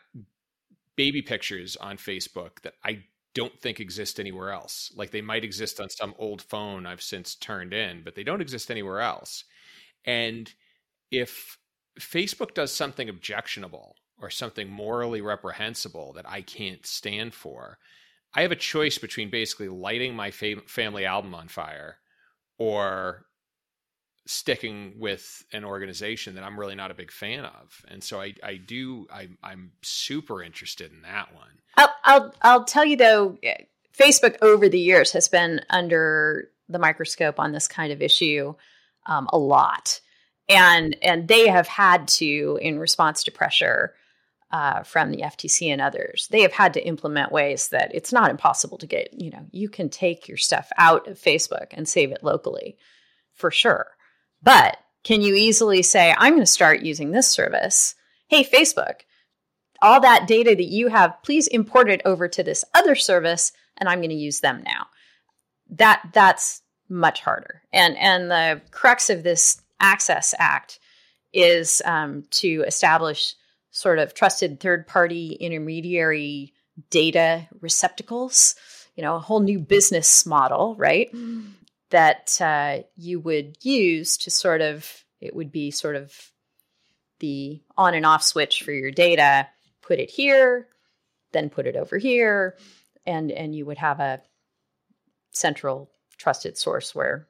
baby 1.00 1.22
pictures 1.22 1.76
on 1.76 1.96
Facebook 1.96 2.60
that 2.60 2.74
I 2.84 3.04
don't 3.34 3.58
think 3.58 3.80
exist 3.80 4.20
anywhere 4.20 4.52
else. 4.52 4.92
Like 4.94 5.12
they 5.12 5.22
might 5.22 5.44
exist 5.44 5.80
on 5.80 5.88
some 5.88 6.14
old 6.18 6.42
phone 6.42 6.84
I've 6.84 7.00
since 7.00 7.36
turned 7.36 7.72
in, 7.72 8.02
but 8.04 8.16
they 8.16 8.22
don't 8.22 8.42
exist 8.42 8.70
anywhere 8.70 9.00
else. 9.00 9.44
And 10.04 10.52
if 11.10 11.56
Facebook 11.98 12.52
does 12.52 12.70
something 12.70 13.08
objectionable 13.08 13.96
or 14.20 14.28
something 14.28 14.70
morally 14.70 15.22
reprehensible 15.22 16.12
that 16.16 16.28
I 16.28 16.42
can't 16.42 16.84
stand 16.84 17.32
for, 17.32 17.78
I 18.34 18.42
have 18.42 18.52
a 18.52 18.66
choice 18.72 18.98
between 18.98 19.30
basically 19.30 19.70
lighting 19.70 20.14
my 20.14 20.30
fam- 20.30 20.64
family 20.66 21.06
album 21.06 21.34
on 21.34 21.48
fire 21.48 21.96
or 22.58 23.24
sticking 24.30 24.94
with 24.96 25.44
an 25.52 25.64
organization 25.64 26.36
that 26.36 26.44
I'm 26.44 26.58
really 26.58 26.76
not 26.76 26.92
a 26.92 26.94
big 26.94 27.10
fan 27.10 27.44
of. 27.44 27.84
And 27.88 28.02
so 28.02 28.20
I, 28.20 28.34
I 28.44 28.54
do, 28.56 29.08
I, 29.12 29.28
I'm 29.42 29.72
super 29.82 30.40
interested 30.40 30.92
in 30.92 31.02
that 31.02 31.34
one. 31.34 31.48
I'll, 31.76 31.94
I'll, 32.04 32.34
I'll 32.40 32.64
tell 32.64 32.84
you 32.84 32.96
though, 32.96 33.36
Facebook 33.98 34.36
over 34.40 34.68
the 34.68 34.78
years 34.78 35.10
has 35.12 35.26
been 35.26 35.62
under 35.68 36.48
the 36.68 36.78
microscope 36.78 37.40
on 37.40 37.50
this 37.50 37.66
kind 37.66 37.92
of 37.92 38.00
issue 38.00 38.54
um, 39.06 39.28
a 39.32 39.38
lot. 39.38 40.00
And, 40.48 40.96
and 41.02 41.26
they 41.26 41.48
have 41.48 41.66
had 41.66 42.06
to, 42.08 42.56
in 42.62 42.78
response 42.78 43.24
to 43.24 43.32
pressure 43.32 43.94
uh, 44.52 44.84
from 44.84 45.10
the 45.10 45.22
FTC 45.22 45.72
and 45.72 45.80
others, 45.80 46.28
they 46.30 46.42
have 46.42 46.52
had 46.52 46.74
to 46.74 46.86
implement 46.86 47.32
ways 47.32 47.70
that 47.70 47.92
it's 47.92 48.12
not 48.12 48.30
impossible 48.30 48.78
to 48.78 48.86
get, 48.86 49.12
you 49.12 49.30
know, 49.30 49.44
you 49.50 49.68
can 49.68 49.88
take 49.88 50.28
your 50.28 50.36
stuff 50.36 50.70
out 50.78 51.08
of 51.08 51.18
Facebook 51.18 51.68
and 51.72 51.88
save 51.88 52.12
it 52.12 52.22
locally 52.22 52.76
for 53.34 53.50
sure. 53.50 53.88
But 54.42 54.78
can 55.04 55.22
you 55.22 55.34
easily 55.34 55.82
say, 55.82 56.14
I'm 56.16 56.32
going 56.32 56.42
to 56.42 56.46
start 56.46 56.82
using 56.82 57.10
this 57.10 57.28
service? 57.28 57.94
Hey, 58.28 58.44
Facebook, 58.44 59.00
all 59.82 60.00
that 60.00 60.26
data 60.26 60.54
that 60.54 60.64
you 60.64 60.88
have, 60.88 61.22
please 61.22 61.46
import 61.48 61.90
it 61.90 62.02
over 62.04 62.28
to 62.28 62.42
this 62.42 62.64
other 62.74 62.94
service, 62.94 63.52
and 63.78 63.88
I'm 63.88 64.00
going 64.00 64.10
to 64.10 64.16
use 64.16 64.40
them 64.40 64.62
now. 64.64 64.86
That 65.70 66.02
that's 66.12 66.62
much 66.88 67.20
harder. 67.20 67.62
And 67.72 67.96
and 67.96 68.30
the 68.30 68.60
crux 68.70 69.10
of 69.10 69.22
this 69.22 69.62
Access 69.80 70.34
Act 70.38 70.78
is 71.32 71.80
um, 71.84 72.24
to 72.30 72.64
establish 72.66 73.34
sort 73.70 73.98
of 73.98 74.14
trusted 74.14 74.60
third 74.60 74.86
party 74.86 75.32
intermediary 75.34 76.52
data 76.90 77.48
receptacles. 77.60 78.54
You 78.96 79.04
know, 79.04 79.16
a 79.16 79.20
whole 79.20 79.40
new 79.40 79.60
business 79.60 80.26
model, 80.26 80.74
right? 80.76 81.08
That 81.90 82.40
uh, 82.40 82.78
you 82.96 83.20
would 83.20 83.56
use 83.62 84.16
to 84.18 84.30
sort 84.30 84.60
of, 84.60 85.04
it 85.20 85.34
would 85.34 85.52
be 85.52 85.70
sort 85.70 85.96
of 85.96 86.32
the 87.18 87.60
on 87.76 87.94
and 87.94 88.06
off 88.06 88.22
switch 88.22 88.62
for 88.62 88.72
your 88.72 88.90
data. 88.90 89.48
Put 89.82 89.98
it 89.98 90.10
here, 90.10 90.68
then 91.32 91.50
put 91.50 91.66
it 91.66 91.76
over 91.76 91.98
here, 91.98 92.56
and 93.06 93.30
and 93.30 93.54
you 93.54 93.66
would 93.66 93.78
have 93.78 94.00
a 94.00 94.22
central 95.32 95.90
trusted 96.16 96.56
source 96.56 96.94
where 96.94 97.28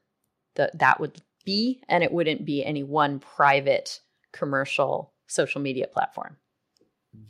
the, 0.57 0.71
that 0.75 1.01
would 1.01 1.21
be, 1.45 1.83
and 1.89 2.05
it 2.05 2.13
wouldn't 2.13 2.45
be 2.45 2.65
any 2.65 2.83
one 2.83 3.19
private 3.19 4.01
commercial 4.33 5.13
social 5.27 5.61
media 5.61 5.87
platform. 5.87 6.37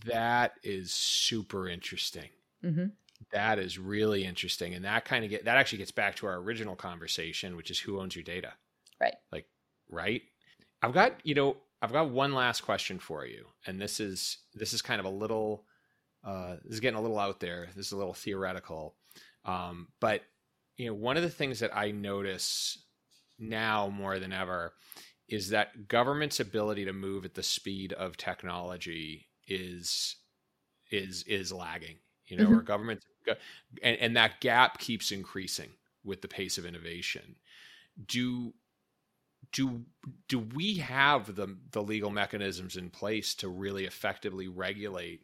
That 0.04 0.54
is 0.62 0.92
super 0.92 1.68
interesting. 1.68 2.30
Mm-hmm. 2.64 2.86
That 3.32 3.60
is 3.60 3.78
really 3.78 4.24
interesting, 4.24 4.74
and 4.74 4.84
that 4.84 5.04
kind 5.04 5.24
of 5.24 5.30
get 5.30 5.44
that 5.44 5.56
actually 5.56 5.78
gets 5.78 5.92
back 5.92 6.16
to 6.16 6.26
our 6.26 6.36
original 6.38 6.74
conversation, 6.74 7.56
which 7.56 7.70
is 7.70 7.78
who 7.78 8.00
owns 8.00 8.16
your 8.16 8.24
data. 8.24 8.54
Right. 9.00 9.14
Like, 9.32 9.46
right? 9.88 10.22
I've 10.82 10.94
got, 10.94 11.24
you 11.24 11.34
know, 11.34 11.58
I've 11.82 11.92
got 11.92 12.10
one 12.10 12.34
last 12.34 12.62
question 12.62 12.98
for 12.98 13.26
you. 13.26 13.46
And 13.66 13.80
this 13.80 14.00
is 14.00 14.38
this 14.54 14.72
is 14.72 14.82
kind 14.82 15.00
of 15.00 15.06
a 15.06 15.10
little 15.10 15.66
uh 16.24 16.56
this 16.64 16.74
is 16.74 16.80
getting 16.80 16.98
a 16.98 17.02
little 17.02 17.18
out 17.18 17.40
there. 17.40 17.68
This 17.76 17.86
is 17.86 17.92
a 17.92 17.98
little 17.98 18.14
theoretical. 18.14 18.96
Um, 19.44 19.88
but 20.00 20.22
you 20.76 20.86
know, 20.86 20.94
one 20.94 21.16
of 21.16 21.22
the 21.24 21.30
things 21.30 21.60
that 21.60 21.76
I 21.76 21.90
notice 21.92 22.78
now 23.38 23.88
more 23.88 24.18
than 24.18 24.32
ever 24.32 24.74
is 25.28 25.50
that 25.50 25.88
government's 25.88 26.40
ability 26.40 26.84
to 26.86 26.92
move 26.92 27.24
at 27.24 27.34
the 27.34 27.42
speed 27.42 27.92
of 27.94 28.16
technology 28.16 29.28
is 29.48 30.16
is 30.90 31.22
is 31.24 31.52
lagging. 31.52 31.98
You 32.26 32.36
know, 32.36 32.48
Mhm. 32.48 32.52
our 32.52 32.62
government 32.62 33.04
and, 33.26 33.96
and 33.98 34.16
that 34.16 34.40
gap 34.40 34.78
keeps 34.78 35.12
increasing 35.12 35.70
with 36.04 36.22
the 36.22 36.28
pace 36.28 36.58
of 36.58 36.66
innovation. 36.66 37.36
Do 38.06 38.54
do 39.52 39.84
do 40.28 40.38
we 40.38 40.76
have 40.76 41.34
the 41.34 41.56
the 41.72 41.82
legal 41.82 42.10
mechanisms 42.10 42.76
in 42.76 42.90
place 42.90 43.34
to 43.36 43.48
really 43.48 43.84
effectively 43.84 44.48
regulate 44.48 45.22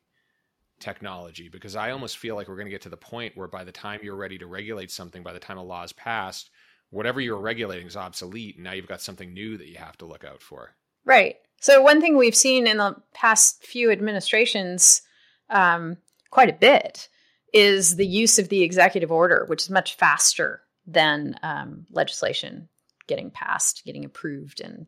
technology? 0.80 1.48
Because 1.48 1.76
I 1.76 1.90
almost 1.90 2.18
feel 2.18 2.34
like 2.34 2.48
we're 2.48 2.56
going 2.56 2.66
to 2.66 2.72
get 2.72 2.82
to 2.82 2.88
the 2.88 2.96
point 2.96 3.36
where 3.36 3.48
by 3.48 3.64
the 3.64 3.72
time 3.72 4.00
you're 4.02 4.16
ready 4.16 4.38
to 4.38 4.46
regulate 4.46 4.90
something, 4.90 5.22
by 5.22 5.32
the 5.32 5.38
time 5.38 5.58
a 5.58 5.62
law 5.62 5.84
is 5.84 5.92
passed, 5.92 6.50
whatever 6.90 7.20
you're 7.20 7.40
regulating 7.40 7.86
is 7.86 7.96
obsolete, 7.96 8.56
and 8.56 8.64
now 8.64 8.72
you've 8.72 8.88
got 8.88 9.00
something 9.00 9.32
new 9.32 9.56
that 9.56 9.68
you 9.68 9.76
have 9.76 9.96
to 9.98 10.06
look 10.06 10.24
out 10.24 10.42
for. 10.42 10.74
Right. 11.04 11.36
So 11.60 11.80
one 11.80 12.00
thing 12.00 12.16
we've 12.16 12.36
seen 12.36 12.66
in 12.66 12.76
the 12.76 12.96
past 13.14 13.64
few 13.64 13.90
administrations, 13.90 15.02
um, 15.48 15.96
quite 16.30 16.50
a 16.50 16.54
bit, 16.54 17.08
is 17.52 17.96
the 17.96 18.06
use 18.06 18.38
of 18.38 18.48
the 18.48 18.62
executive 18.62 19.12
order, 19.12 19.44
which 19.48 19.62
is 19.62 19.70
much 19.70 19.94
faster 19.94 20.62
than 20.86 21.36
um, 21.42 21.86
legislation 21.90 22.68
getting 23.06 23.30
passed, 23.30 23.82
getting 23.84 24.04
approved, 24.04 24.60
and 24.60 24.86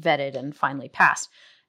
vetted, 0.00 0.36
and 0.36 0.56
finally 0.56 0.88
passed. 0.88 1.28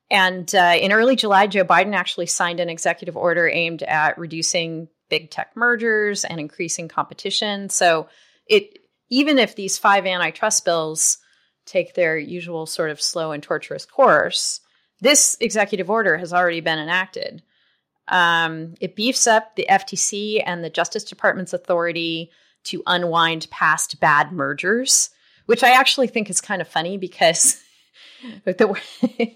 And 0.10 0.54
uh, 0.54 0.76
in 0.80 0.92
early 0.92 1.16
July, 1.16 1.48
Joe 1.48 1.64
Biden 1.64 1.96
actually 1.96 2.26
signed 2.26 2.60
an 2.60 2.70
executive 2.70 3.16
order 3.16 3.48
aimed 3.48 3.82
at 3.84 4.18
reducing 4.18 4.90
big 5.10 5.30
tech 5.30 5.52
mergers 5.56 6.26
and 6.26 6.40
increasing 6.40 6.88
competition. 6.88 7.70
So 7.70 8.08
it 8.48 8.80
even 9.10 9.38
if 9.38 9.56
these 9.56 9.78
five 9.78 10.06
antitrust 10.06 10.66
bills 10.66 11.18
take 11.66 11.94
their 11.94 12.18
usual 12.18 12.66
sort 12.66 12.90
of 12.90 13.02
slow 13.02 13.32
and 13.32 13.44
torturous 13.44 13.86
course, 13.86 14.62
this 15.02 15.38
executive 15.40 15.90
order 15.90 16.18
has 16.18 16.34
already 16.34 16.62
been 16.62 16.80
enacted. 16.80 17.44
Um, 18.12 18.76
it 18.80 18.96
beefs 18.96 19.26
up 19.26 19.56
the 19.56 19.66
FTC 19.70 20.44
and 20.46 20.64
the 20.64 20.70
Justice 20.70 21.06
Department's 21.06 21.54
authority 21.54 22.30
to 22.66 22.84
unwind 22.86 23.50
past 23.50 24.00
bad 24.00 24.32
mergers, 24.32 25.10
which 25.48 25.64
I 25.64 25.72
actually 25.72 26.08
think 26.08 26.30
is 26.30 26.42
kind 26.42 26.62
of 26.62 26.68
funny 26.68 26.98
because 26.98 27.64
the, 28.44 28.80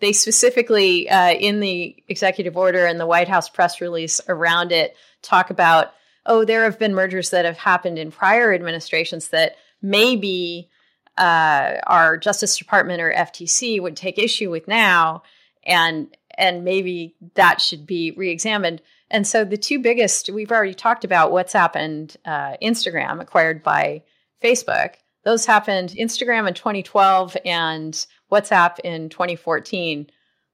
they 0.00 0.12
specifically, 0.12 1.08
uh, 1.08 1.30
in 1.30 1.60
the 1.60 1.96
executive 2.08 2.56
order 2.56 2.84
and 2.84 3.00
the 3.00 3.06
White 3.06 3.28
House 3.28 3.48
press 3.48 3.80
release 3.80 4.20
around 4.28 4.72
it, 4.72 4.96
talk 5.22 5.50
about 5.50 5.92
oh, 6.26 6.44
there 6.44 6.64
have 6.64 6.78
been 6.78 6.92
mergers 6.92 7.30
that 7.30 7.44
have 7.44 7.56
happened 7.56 7.98
in 7.98 8.10
prior 8.10 8.52
administrations 8.52 9.28
that 9.28 9.54
maybe 9.80 10.68
uh, 11.16 11.76
our 11.86 12.16
Justice 12.16 12.58
Department 12.58 13.00
or 13.00 13.12
FTC 13.12 13.80
would 13.80 13.96
take 13.96 14.18
issue 14.18 14.50
with 14.50 14.68
now, 14.68 15.22
and 15.64 16.08
and 16.36 16.64
maybe 16.64 17.14
that 17.34 17.60
should 17.60 17.86
be 17.86 18.12
reexamined. 18.12 18.82
And 19.10 19.26
so 19.26 19.44
the 19.44 19.56
two 19.56 19.78
biggest 19.78 20.30
we've 20.30 20.52
already 20.52 20.74
talked 20.74 21.04
about 21.04 21.32
WhatsApp 21.32 21.76
and 21.76 22.16
uh, 22.24 22.56
Instagram 22.62 23.20
acquired 23.20 23.62
by 23.62 24.02
Facebook. 24.42 24.94
Those 25.24 25.46
happened 25.46 25.90
Instagram 25.90 26.46
in 26.46 26.54
2012 26.54 27.36
and 27.44 28.06
WhatsApp 28.30 28.78
in 28.80 29.08
2014, 29.08 30.08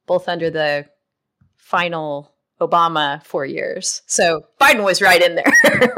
both 0.07 0.29
under 0.29 0.51
the 0.51 0.87
final 1.57 2.33
Obama 2.61 3.23
four 3.25 3.45
years. 3.45 4.03
So 4.07 4.47
Biden 4.61 4.85
was 4.85 5.03
right 5.03 5.21
in 5.21 5.35
there 5.35 5.53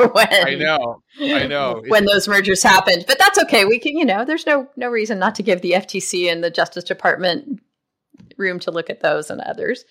when 0.13 0.29
I 0.47 0.55
know, 0.55 1.03
I 1.21 1.47
know. 1.47 1.83
when 1.89 2.07
those 2.07 2.27
mergers 2.27 2.63
happened. 2.63 3.05
But 3.07 3.19
that's 3.19 3.39
okay. 3.45 3.65
We 3.65 3.79
can, 3.79 3.97
you 3.97 4.05
know, 4.05 4.25
there's 4.25 4.47
no 4.47 4.69
no 4.77 4.89
reason 4.89 5.19
not 5.19 5.35
to 5.37 5.43
give 5.43 5.61
the 5.61 5.73
FTC 5.73 6.31
and 6.31 6.43
the 6.43 6.51
Justice 6.51 6.85
Department 6.85 7.61
room 8.37 8.59
to 8.61 8.71
look 8.71 8.91
at 8.91 9.01
those 9.01 9.31
and 9.31 9.41
others. 9.41 9.85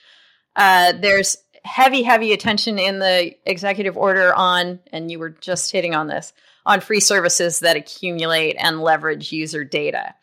Uh, 0.56 0.94
there's 0.94 1.38
heavy, 1.64 2.04
heavy 2.04 2.34
attention 2.34 2.78
in 2.78 3.00
the 3.00 3.34
executive 3.46 3.98
order 3.98 4.34
on, 4.34 4.80
and 4.92 5.12
you 5.12 5.20
were 5.20 5.30
just 5.30 5.72
hitting 5.72 5.96
on 5.96 6.08
this, 6.08 6.34
on 6.66 6.82
free 6.82 7.00
services 7.00 7.60
that 7.60 7.76
accumulate 7.76 8.56
and 8.60 8.82
leverage 8.82 9.32
user 9.32 9.64
data. 9.64 10.14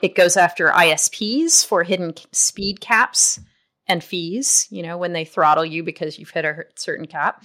It 0.00 0.14
goes 0.14 0.36
after 0.36 0.68
ISPs 0.68 1.64
for 1.64 1.84
hidden 1.84 2.14
speed 2.32 2.80
caps 2.80 3.38
and 3.86 4.02
fees, 4.02 4.66
you 4.70 4.82
know, 4.82 4.98
when 4.98 5.12
they 5.12 5.24
throttle 5.24 5.64
you 5.64 5.82
because 5.82 6.18
you've 6.18 6.30
hit 6.30 6.44
a 6.44 6.64
certain 6.74 7.06
cap. 7.06 7.44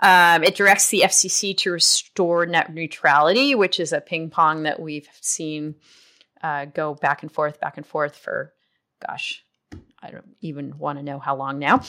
Um, 0.00 0.42
it 0.42 0.56
directs 0.56 0.90
the 0.90 1.02
FCC 1.04 1.56
to 1.58 1.72
restore 1.72 2.46
net 2.46 2.72
neutrality, 2.72 3.54
which 3.54 3.78
is 3.78 3.92
a 3.92 4.00
ping 4.00 4.30
pong 4.30 4.64
that 4.64 4.80
we've 4.80 5.08
seen 5.20 5.76
uh, 6.42 6.66
go 6.66 6.94
back 6.94 7.22
and 7.22 7.32
forth, 7.32 7.60
back 7.60 7.76
and 7.76 7.86
forth 7.86 8.16
for, 8.16 8.52
gosh, 9.06 9.44
I 10.02 10.10
don't 10.10 10.36
even 10.40 10.78
want 10.78 10.98
to 10.98 11.04
know 11.04 11.18
how 11.18 11.36
long 11.36 11.58
now. 11.58 11.82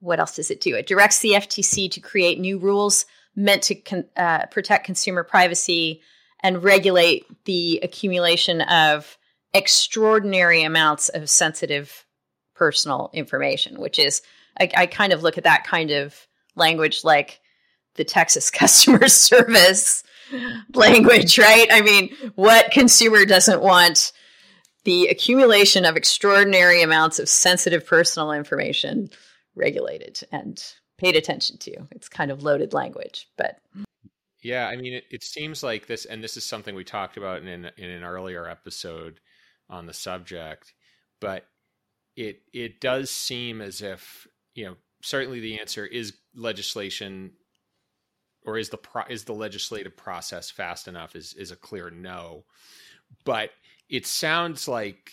What 0.00 0.20
else 0.20 0.36
does 0.36 0.50
it 0.50 0.60
do? 0.60 0.76
It 0.76 0.86
directs 0.86 1.20
the 1.20 1.32
FTC 1.32 1.90
to 1.92 2.00
create 2.00 2.38
new 2.38 2.58
rules 2.58 3.06
meant 3.34 3.62
to 3.64 3.74
con- 3.74 4.08
uh, 4.16 4.46
protect 4.46 4.86
consumer 4.86 5.24
privacy 5.24 6.02
and 6.40 6.62
regulate 6.62 7.26
the 7.44 7.80
accumulation 7.82 8.60
of 8.62 9.18
extraordinary 9.52 10.62
amounts 10.62 11.08
of 11.08 11.30
sensitive 11.30 12.06
personal 12.54 13.10
information, 13.12 13.80
which 13.80 13.98
is, 13.98 14.22
I, 14.58 14.70
I, 14.76 14.86
kind 14.86 15.12
of 15.12 15.22
look 15.22 15.38
at 15.38 15.44
that 15.44 15.64
kind 15.64 15.90
of 15.90 16.26
language 16.54 17.04
like 17.04 17.40
the 17.94 18.04
Texas 18.04 18.50
customer 18.50 19.08
service 19.08 20.02
language, 20.74 21.38
right? 21.38 21.68
I 21.70 21.82
mean, 21.82 22.14
what 22.34 22.70
consumer 22.70 23.24
doesn't 23.24 23.60
want 23.60 24.12
the 24.86 25.08
accumulation 25.08 25.84
of 25.84 25.96
extraordinary 25.96 26.80
amounts 26.80 27.18
of 27.18 27.28
sensitive 27.28 27.84
personal 27.84 28.30
information 28.30 29.10
regulated 29.56 30.20
and 30.30 30.62
paid 30.96 31.16
attention 31.16 31.58
to? 31.58 31.72
It's 31.90 32.08
kind 32.08 32.30
of 32.30 32.42
loaded 32.42 32.72
language, 32.72 33.28
but. 33.36 33.58
Yeah, 34.42 34.68
I 34.68 34.76
mean, 34.76 34.94
it, 34.94 35.04
it 35.10 35.24
seems 35.24 35.64
like 35.64 35.88
this, 35.88 36.04
and 36.04 36.22
this 36.22 36.36
is 36.36 36.46
something 36.46 36.76
we 36.76 36.84
talked 36.84 37.16
about 37.16 37.42
in, 37.42 37.48
in 37.48 37.90
an 37.90 38.04
earlier 38.04 38.48
episode 38.48 39.18
on 39.68 39.86
the 39.86 39.92
subject, 39.92 40.72
but 41.20 41.44
it 42.16 42.42
it 42.52 42.80
does 42.80 43.10
seem 43.10 43.60
as 43.60 43.82
if 43.82 44.26
you 44.54 44.64
know 44.64 44.76
certainly 45.02 45.40
the 45.40 45.60
answer 45.60 45.84
is 45.84 46.14
legislation 46.34 47.32
or 48.44 48.56
is 48.56 48.70
the 48.70 48.78
pro- 48.78 49.04
is 49.08 49.24
the 49.24 49.34
legislative 49.34 49.96
process 49.96 50.50
fast 50.50 50.88
enough 50.88 51.14
is 51.14 51.34
is 51.34 51.50
a 51.50 51.56
clear 51.56 51.90
no 51.90 52.44
but 53.24 53.50
it 53.88 54.06
sounds 54.06 54.68
like 54.68 55.12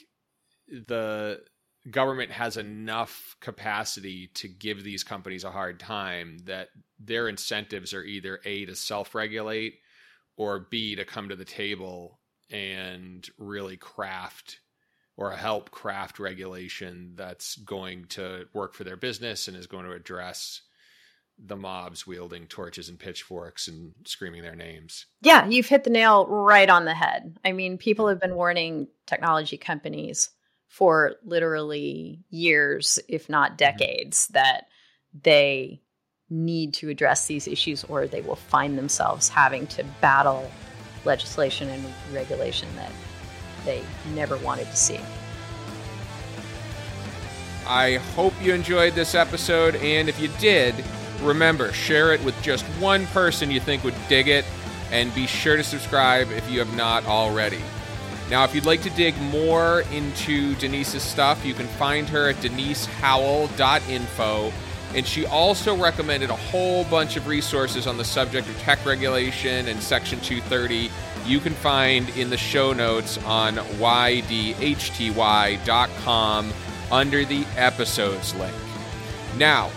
the 0.68 1.42
government 1.90 2.32
has 2.32 2.58
enough 2.58 3.36
capacity 3.42 4.30
to 4.36 4.48
give 4.48 4.84
these 4.84 5.04
companies 5.04 5.44
a 5.44 5.52
hard 5.52 5.80
time 5.80 6.38
that 6.46 6.70
their 7.00 7.28
incentives 7.28 7.94
are 7.94 8.04
either 8.04 8.40
a 8.46 8.66
to 8.66 8.76
self-regulate 8.76 9.76
or 10.38 10.68
b 10.72 10.96
to 10.96 11.04
come 11.04 11.30
to 11.30 11.36
the 11.36 11.46
table 11.46 12.20
and 12.50 13.30
really 13.38 13.76
craft 13.76 14.60
or 15.18 15.32
help 15.32 15.72
craft 15.72 16.20
regulation 16.20 17.14
that's 17.16 17.58
going 17.58 18.06
to 18.06 18.46
work 18.54 18.74
for 18.74 18.84
their 18.84 18.98
business 18.98 19.48
and 19.48 19.58
is 19.58 19.68
going 19.68 19.86
to 19.86 19.92
address 19.92 20.62
the 21.46 21.56
mobs 21.58 22.08
wielding 22.08 22.48
torches 22.48 22.88
and 22.88 22.98
pitchforks 22.98 23.68
and 23.68 23.94
screaming 24.06 24.42
their 24.42 24.56
names. 24.56 25.06
Yeah, 25.22 25.46
you've 25.48 25.68
hit 25.68 25.84
the 25.84 25.90
nail 25.90 26.26
right 26.28 26.70
on 26.70 26.86
the 26.86 26.94
head. 26.94 27.38
I 27.44 27.52
mean, 27.52 27.78
people 27.78 28.08
have 28.08 28.22
been 28.22 28.36
warning 28.36 28.88
technology 29.06 29.58
companies 29.58 30.30
for 30.70 31.16
literally 31.24 32.24
years, 32.30 32.98
if 33.10 33.30
not 33.30 33.58
decades, 33.58 34.26
mm-hmm. 34.26 34.34
that 34.34 34.68
they 35.22 35.82
need 36.30 36.74
to 36.76 36.90
address 36.90 37.28
these 37.28 37.48
issues 37.48 37.84
or 37.84 38.08
they 38.08 38.22
will 38.22 38.36
find 38.36 38.78
themselves 38.78 39.30
having 39.30 39.68
to 39.68 39.84
battle 40.02 40.50
legislation 41.06 41.70
and 41.70 41.86
regulation 42.14 42.68
that 42.76 42.92
they 43.66 43.84
never 44.14 44.38
wanted 44.38 44.66
to 44.66 44.76
see. 44.76 45.00
I 47.68 47.96
hope 48.16 48.34
you 48.42 48.54
enjoyed 48.54 48.94
this 48.94 49.16
episode, 49.16 49.76
and 49.76 50.10
if 50.10 50.20
you 50.20 50.30
did, 50.40 50.76
remember, 51.22 51.72
share 51.74 52.14
it 52.14 52.24
with 52.24 52.40
just 52.42 52.64
one 52.80 53.06
person 53.08 53.52
you 53.52 53.60
think 53.60 53.84
would 53.84 53.96
dig 54.08 54.28
it, 54.28 54.46
and 54.92 55.14
be 55.16 55.28
sure 55.28 55.58
to 55.58 55.64
subscribe 55.64 56.32
if 56.32 56.50
you 56.50 56.58
have 56.60 56.76
not 56.76 57.06
already. 57.06 57.62
Now, 58.30 58.44
if 58.44 58.54
you'd 58.56 58.66
like 58.66 58.82
to 58.84 58.90
dig 58.92 59.20
more 59.22 59.82
into 59.92 60.56
Denise's 60.56 61.04
stuff, 61.04 61.46
you 61.46 61.54
can 61.54 61.68
find 61.68 62.08
her 62.10 62.30
at 62.30 62.36
denisehowell.info. 62.38 64.54
And 64.96 65.06
she 65.08 65.26
also 65.26 65.76
recommended 65.76 66.30
a 66.30 66.36
whole 66.36 66.84
bunch 66.86 67.18
of 67.18 67.28
resources 67.28 67.88
on 67.88 67.98
the 67.98 68.06
subject 68.06 68.48
of 68.48 68.56
tech 68.60 68.86
regulation 68.86 69.68
and 69.68 69.82
Section 69.82 70.20
230 70.20 70.92
you 71.26 71.40
can 71.40 71.54
find 71.54 72.10
in 72.10 72.30
the 72.30 72.38
show 72.38 72.74
notes 72.74 73.18
on 73.20 73.56
ydhty.com 73.56 74.54
under 76.92 77.24
the 77.26 77.46
episodes 77.56 78.36
link. 78.36 78.54
Now, 79.38 79.72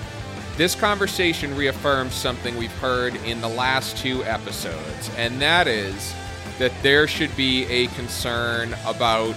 this 0.56 0.74
conversation 0.74 1.54
reaffirms 1.54 2.14
something 2.14 2.56
we've 2.56 2.76
heard 2.78 3.14
in 3.16 3.40
the 3.40 3.48
last 3.48 3.96
two 3.98 4.24
episodes, 4.24 5.10
and 5.16 5.40
that 5.40 5.66
is 5.66 6.14
that 6.58 6.72
there 6.82 7.06
should 7.06 7.34
be 7.36 7.64
a 7.66 7.88
concern 7.88 8.74
about 8.86 9.34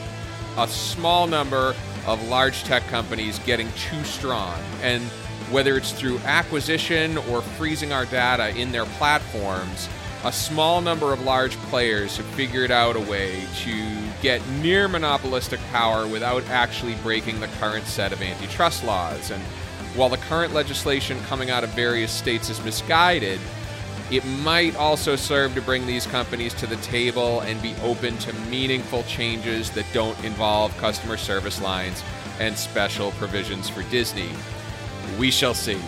a 0.57 0.67
small 0.67 1.28
number 1.28 1.76
of 2.07 2.26
large 2.30 2.63
tech 2.63 2.86
companies 2.88 3.38
getting 3.39 3.70
too 3.74 4.01
strong. 4.05 4.57
And 4.82 5.03
whether 5.51 5.76
it's 5.76 5.91
through 5.91 6.20
acquisition 6.20 7.17
or 7.17 7.41
freezing 7.41 7.91
our 7.91 8.05
data 8.05 8.55
in 8.57 8.72
their 8.72 8.86
platforms, 8.86 9.89
a 10.24 10.32
small 10.32 10.82
number 10.82 11.11
of 11.11 11.22
large 11.24 11.55
players 11.63 12.17
have 12.17 12.26
figured 12.28 12.72
out 12.72 12.95
a 12.95 13.01
way 13.01 13.43
to 13.63 13.97
get 14.22 14.45
near 14.61 14.88
monopolistic 14.88 15.59
power 15.72 16.07
without 16.07 16.47
actually 16.49 16.95
breaking 16.95 17.39
the 17.39 17.47
current 17.59 17.86
set 17.86 18.13
of 18.13 18.22
antitrust 18.22 18.84
laws. 18.84 19.32
And 19.32 19.43
while 19.96 20.10
the 20.10 20.18
current 20.18 20.54
legislation 20.54 21.20
coming 21.24 21.50
out 21.50 21.64
of 21.64 21.70
various 21.72 22.12
states 22.12 22.50
is 22.50 22.64
misguided, 22.64 23.40
it 24.12 24.26
might 24.26 24.76
also 24.76 25.16
serve 25.16 25.54
to 25.56 25.62
bring 25.62 25.86
these 25.86 26.06
companies 26.08 26.54
to 26.56 26.68
the 26.68 26.76
table 26.78 27.42
and 27.42 27.62
be 27.62 27.76
open 27.84 28.18
to 28.20 28.34
meaningful 28.50 29.04
changes 29.04 29.70
that 29.72 29.86
don't 29.94 30.22
involve 30.24 30.76
customer 30.78 31.18
service 31.18 31.62
lines 31.62 32.04
and 32.40 32.58
special 32.58 33.12
provisions 33.12 33.70
for 33.70 33.84
Disney. 33.84 34.30
We 35.18 35.32
shall 35.32 35.54
see. 35.54 35.80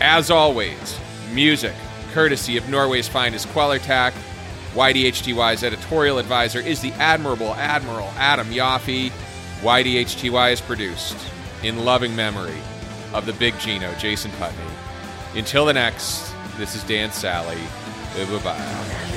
As 0.00 0.30
always, 0.30 0.98
music, 1.32 1.74
courtesy 2.12 2.56
of 2.56 2.68
Norway's 2.68 3.08
finest 3.08 3.48
Quellertac. 3.48 4.12
YDHTY's 4.74 5.64
editorial 5.64 6.18
advisor 6.18 6.60
is 6.60 6.80
the 6.80 6.92
admirable 6.92 7.54
Admiral 7.54 8.10
Adam 8.16 8.48
Yaffe. 8.48 9.12
YDHTY 9.60 10.52
is 10.52 10.60
produced 10.62 11.16
in 11.62 11.84
loving 11.84 12.16
memory 12.16 12.58
of 13.14 13.26
the 13.26 13.32
big 13.34 13.58
Gino, 13.58 13.92
Jason 13.94 14.30
Putney. 14.32 14.58
Until 15.34 15.64
the 15.66 15.72
next, 15.72 16.32
this 16.56 16.74
is 16.74 16.84
Dan 16.84 17.12
Sally. 17.12 17.60
Bye 18.14 18.42
bye. 18.42 19.11